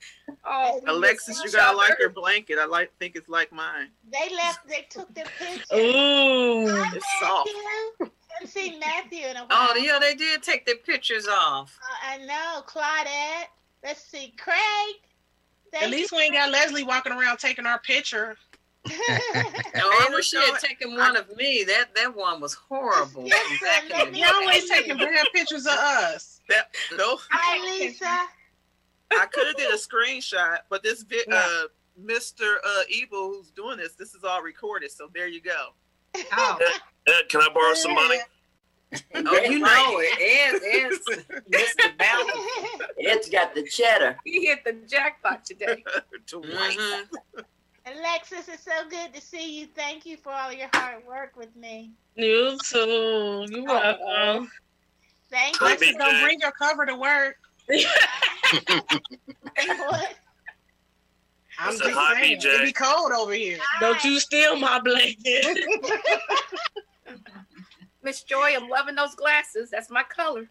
Oh, 0.48 0.80
Alexis, 0.86 1.42
you 1.44 1.52
gotta 1.52 1.76
like 1.76 1.98
your 2.00 2.10
blanket. 2.10 2.60
I 2.60 2.66
like 2.66 2.92
think 3.00 3.16
it's 3.16 3.28
like 3.30 3.52
mine. 3.52 3.90
They 4.12 4.32
left. 4.36 4.68
They 4.68 4.86
took 4.92 5.12
their 5.16 5.26
picture. 5.40 5.76
Ooh. 5.76 6.68
Hi, 6.70 6.92
It's 6.96 7.06
soft. 7.20 7.50
Matthew. 8.00 8.14
Haven't 8.30 8.52
seen 8.52 8.80
Matthew 8.80 9.26
in 9.26 9.38
a 9.38 9.40
while. 9.40 9.48
Oh 9.50 9.76
yeah, 9.76 9.98
they 10.00 10.14
did 10.14 10.44
take 10.44 10.68
their 10.68 10.76
pictures 10.76 11.28
off. 11.28 11.76
Uh, 11.82 12.12
I 12.12 12.18
know, 12.26 12.62
Claudette. 12.68 13.48
Let's 13.84 14.04
see, 14.04 14.36
Craig. 14.38 14.96
At 15.82 15.90
least 15.90 16.12
we 16.12 16.20
ain't 16.20 16.34
got 16.34 16.52
Leslie 16.52 16.84
walking 16.84 17.12
around 17.12 17.38
taking 17.38 17.66
our 17.66 17.80
picture. 17.80 18.36
Oh, 19.78 20.06
I 20.08 20.14
wish 20.14 20.30
she 20.30 20.38
had 20.38 20.60
taken 20.60 20.96
one 20.96 21.18
of 21.18 21.36
me. 21.36 21.64
That 21.66 21.88
that 21.96 22.16
one 22.16 22.40
was 22.40 22.54
horrible. 22.54 23.26
Yes, 23.26 23.60
Back 23.62 23.84
in 23.86 23.90
let 23.90 24.06
the 24.06 24.12
me 24.12 24.20
You 24.20 24.26
always 24.32 24.70
taking 24.70 24.98
bad 24.98 25.26
pictures 25.34 25.66
of 25.66 25.74
us. 25.74 26.35
That 26.50 26.74
no. 26.98 27.18
Hi, 27.32 27.80
Lisa. 27.80 28.06
I 29.12 29.26
could 29.28 29.48
have 29.48 29.56
did 29.58 29.72
a 29.74 29.78
screenshot, 29.78 30.60
but 30.70 30.84
this 30.84 31.04
vi- 31.04 31.24
Yeah. 31.28 31.36
uh, 31.36 31.64
Mr. 32.04 32.56
Uh, 32.66 32.84
Evil 32.90 33.30
who's 33.30 33.52
doing 33.52 33.78
this, 33.78 33.94
this 33.94 34.14
is 34.14 34.24
all 34.24 34.42
recorded. 34.42 34.92
So 34.92 35.10
there 35.14 35.28
you 35.28 35.42
go. 35.42 35.70
Oh, 36.34 36.60
Ed, 37.08 37.30
can 37.30 37.42
I 37.42 37.50
borrow 37.54 37.74
some 37.74 37.94
money? 37.94 38.20
Oh, 39.16 39.42
you 39.42 39.60
know 39.60 40.00
it. 40.00 40.20
Ed, 40.22 40.62
Ed's 40.64 41.44
Mr. 41.50 41.98
Bounty. 41.98 42.40
Ed's 43.06 43.30
got 43.30 43.54
the 43.56 43.64
cheddar. 43.64 44.18
He 44.26 44.46
hit 44.48 44.64
the 44.64 44.74
jackpot 44.88 45.46
today. 45.46 45.84
Mhm. 46.32 47.08
Alexis, 47.88 48.48
it's 48.48 48.64
so 48.64 48.72
good 48.90 49.14
to 49.14 49.22
see 49.22 49.60
you. 49.60 49.68
Thank 49.76 50.06
you 50.08 50.18
for 50.18 50.32
all 50.32 50.52
your 50.52 50.70
hard 50.74 51.06
work 51.06 51.36
with 51.38 51.56
me. 51.56 51.92
You 52.16 52.58
too. 52.64 53.46
You 53.50 53.64
welcome. 53.64 54.50
Thank 55.36 55.58
Hi, 55.58 55.76
you. 55.82 55.98
Don't 55.98 56.22
bring 56.24 56.40
your 56.40 56.52
cover 56.52 56.86
to 56.86 56.96
work. 56.96 57.36
What? 59.58 60.16
I'm 61.58 61.76
said, 61.78 61.86
just 61.86 61.96
"Hi, 61.98 62.22
saying, 62.22 62.40
BJ." 62.40 62.46
it 62.46 62.66
be 62.66 62.74
cold 62.74 63.12
over 63.14 63.34
here. 63.34 63.58
Don't 63.80 64.04
you 64.04 64.20
steal 64.20 64.58
my 64.58 64.80
blanket. 64.80 65.66
Miss 68.04 68.24
Joy, 68.24 68.54
I'm 68.56 68.68
loving 68.70 68.96
those 68.96 69.16
glasses. 69.16 69.70
That's 69.72 69.90
my 69.90 70.04
color. 70.04 70.48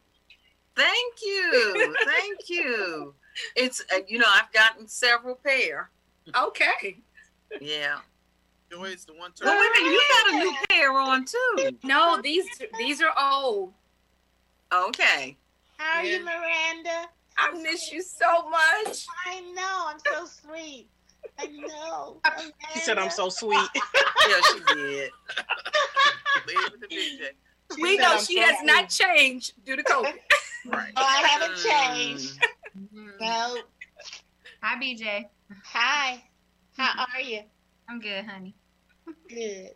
Thank 0.75 1.15
you. 1.23 1.95
Thank 2.07 2.49
you. 2.49 3.15
It's, 3.55 3.85
uh, 3.95 3.99
you 4.09 4.19
know, 4.19 4.27
I've 4.35 4.51
gotten 4.53 4.89
several 4.89 5.35
pair. 5.37 5.91
Okay. 6.35 6.97
Yeah. 7.61 7.99
Joy 8.73 8.85
is 8.87 9.05
the 9.05 9.13
one. 9.13 9.31
Well, 9.43 9.61
wait 9.61 9.71
a 9.71 9.85
minute, 9.85 9.93
you 9.93 10.03
got 10.09 10.33
a 10.33 10.37
new 10.39 10.55
pair 10.71 10.93
on 10.93 11.25
too. 11.27 11.79
No, 11.85 12.21
these 12.23 12.47
these 12.79 13.03
are 13.03 13.13
old. 13.21 13.75
Okay. 14.75 15.37
How 15.79 15.99
are 15.99 16.05
Yeah. 16.05 16.19
you, 16.19 16.25
Miranda? 16.25 17.09
I 17.37 17.51
miss 17.53 17.93
you 17.93 18.03
so 18.03 18.49
much. 18.49 19.07
I 19.27 19.41
know. 19.41 19.87
I'm 19.89 19.99
so 19.99 20.27
sweet. 20.27 20.89
I 21.39 21.47
know. 21.47 22.21
She 22.73 22.81
said 22.81 22.99
I'm 22.99 23.11
so 23.11 23.29
sweet. 23.29 23.69
Yeah, 24.27 24.41
she 24.53 24.75
did. 24.75 25.11
Leave 26.47 26.59
it 26.67 26.81
to 26.81 26.89
BJ. 26.89 27.77
She 27.77 27.83
we 27.83 27.99
know 27.99 28.13
I'm 28.13 28.25
she 28.25 28.37
so 28.37 28.43
has 28.43 28.57
sweet. 28.59 28.67
not 28.67 28.89
changed 28.89 29.53
due 29.65 29.77
to 29.77 29.83
COVID. 29.83 30.15
Right. 30.67 30.93
Oh, 30.97 31.05
I 31.07 31.29
haven't 31.29 31.59
mm. 31.59 31.63
changed. 31.63 32.43
Mm-hmm. 32.75 33.09
No. 33.21 33.59
hi, 34.63 34.81
BJ. 34.81 35.27
Hi. 35.63 36.25
How 36.79 37.05
mm-hmm. 37.05 37.17
are 37.17 37.21
you? 37.21 37.41
I'm 37.87 38.01
good, 38.01 38.25
honey. 38.25 38.55
Good. 39.29 39.75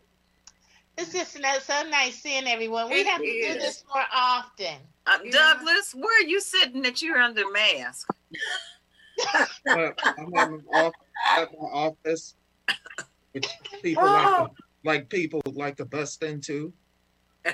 It's 0.99 1.13
just 1.13 1.65
so 1.65 1.89
nice 1.89 2.21
seeing 2.21 2.45
everyone. 2.45 2.89
We 2.89 2.95
It 3.01 3.07
have 3.07 3.21
to 3.21 3.25
do 3.25 3.53
this 3.53 3.85
more 3.93 4.03
often. 4.13 4.75
Uh, 5.07 5.17
Douglas, 5.31 5.95
where 5.95 6.19
are 6.21 6.27
you 6.27 6.41
sitting 6.41 6.81
that 6.81 7.01
you're 7.01 7.17
under 7.17 7.49
mask? 7.51 8.09
I'm 9.67 9.79
at 9.79 9.95
my, 10.29 10.57
off, 10.73 10.93
at 11.37 11.49
my 11.57 11.67
office, 11.71 12.35
which 13.31 13.47
people 13.81 14.03
Oh. 14.03 14.07
like, 14.09 14.49
to, 14.49 14.63
like 14.83 15.09
people 15.09 15.41
like 15.45 15.77
to 15.77 15.85
bust 15.85 16.21
into. 16.21 16.73
So 17.45 17.53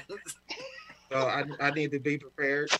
I, 1.11 1.43
I 1.59 1.69
need 1.71 1.91
to 1.91 1.99
be 1.99 2.17
prepared. 2.17 2.71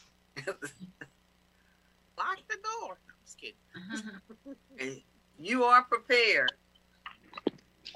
Lock 0.48 2.40
the 2.50 2.58
door. 2.82 2.98
I'm 3.08 3.16
just 3.24 3.40
kidding. 3.40 5.02
You 5.38 5.66
are 5.66 5.84
prepared. 5.84 6.54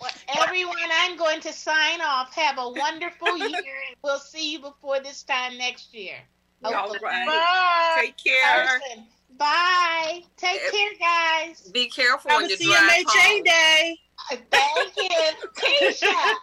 Well, 0.02 0.12
everyone, 0.46 0.76
I'm 1.02 1.18
going 1.18 1.42
to 1.42 1.52
sign 1.54 2.02
off. 2.02 2.34
Have 2.36 2.58
a 2.58 2.70
wonderful 2.72 3.38
year. 3.38 3.76
We'll 4.04 4.20
see 4.20 4.54
you 4.54 4.60
before 4.60 5.00
this 5.02 5.24
time 5.24 5.58
next 5.58 5.94
year. 5.94 6.16
All 6.64 6.74
Hopefully. 6.74 7.00
right. 7.04 7.26
Bye. 7.28 8.02
Take 8.02 8.18
care. 8.18 8.68
Person. 8.68 9.06
Bye. 9.38 10.24
Take 10.38 10.60
Eh, 10.66 10.72
care, 10.72 10.90
guys. 11.48 11.70
Be 11.72 11.90
careful 11.90 12.32
Have 12.32 12.42
when 12.42 12.52
a 12.52 12.54
you 12.54 12.58
drive 12.72 13.06
CMHA 13.06 13.34
home. 13.34 13.44
day. 13.44 14.00
Thank 14.52 14.96
you. 14.98 15.50
Keisha. 15.56 16.34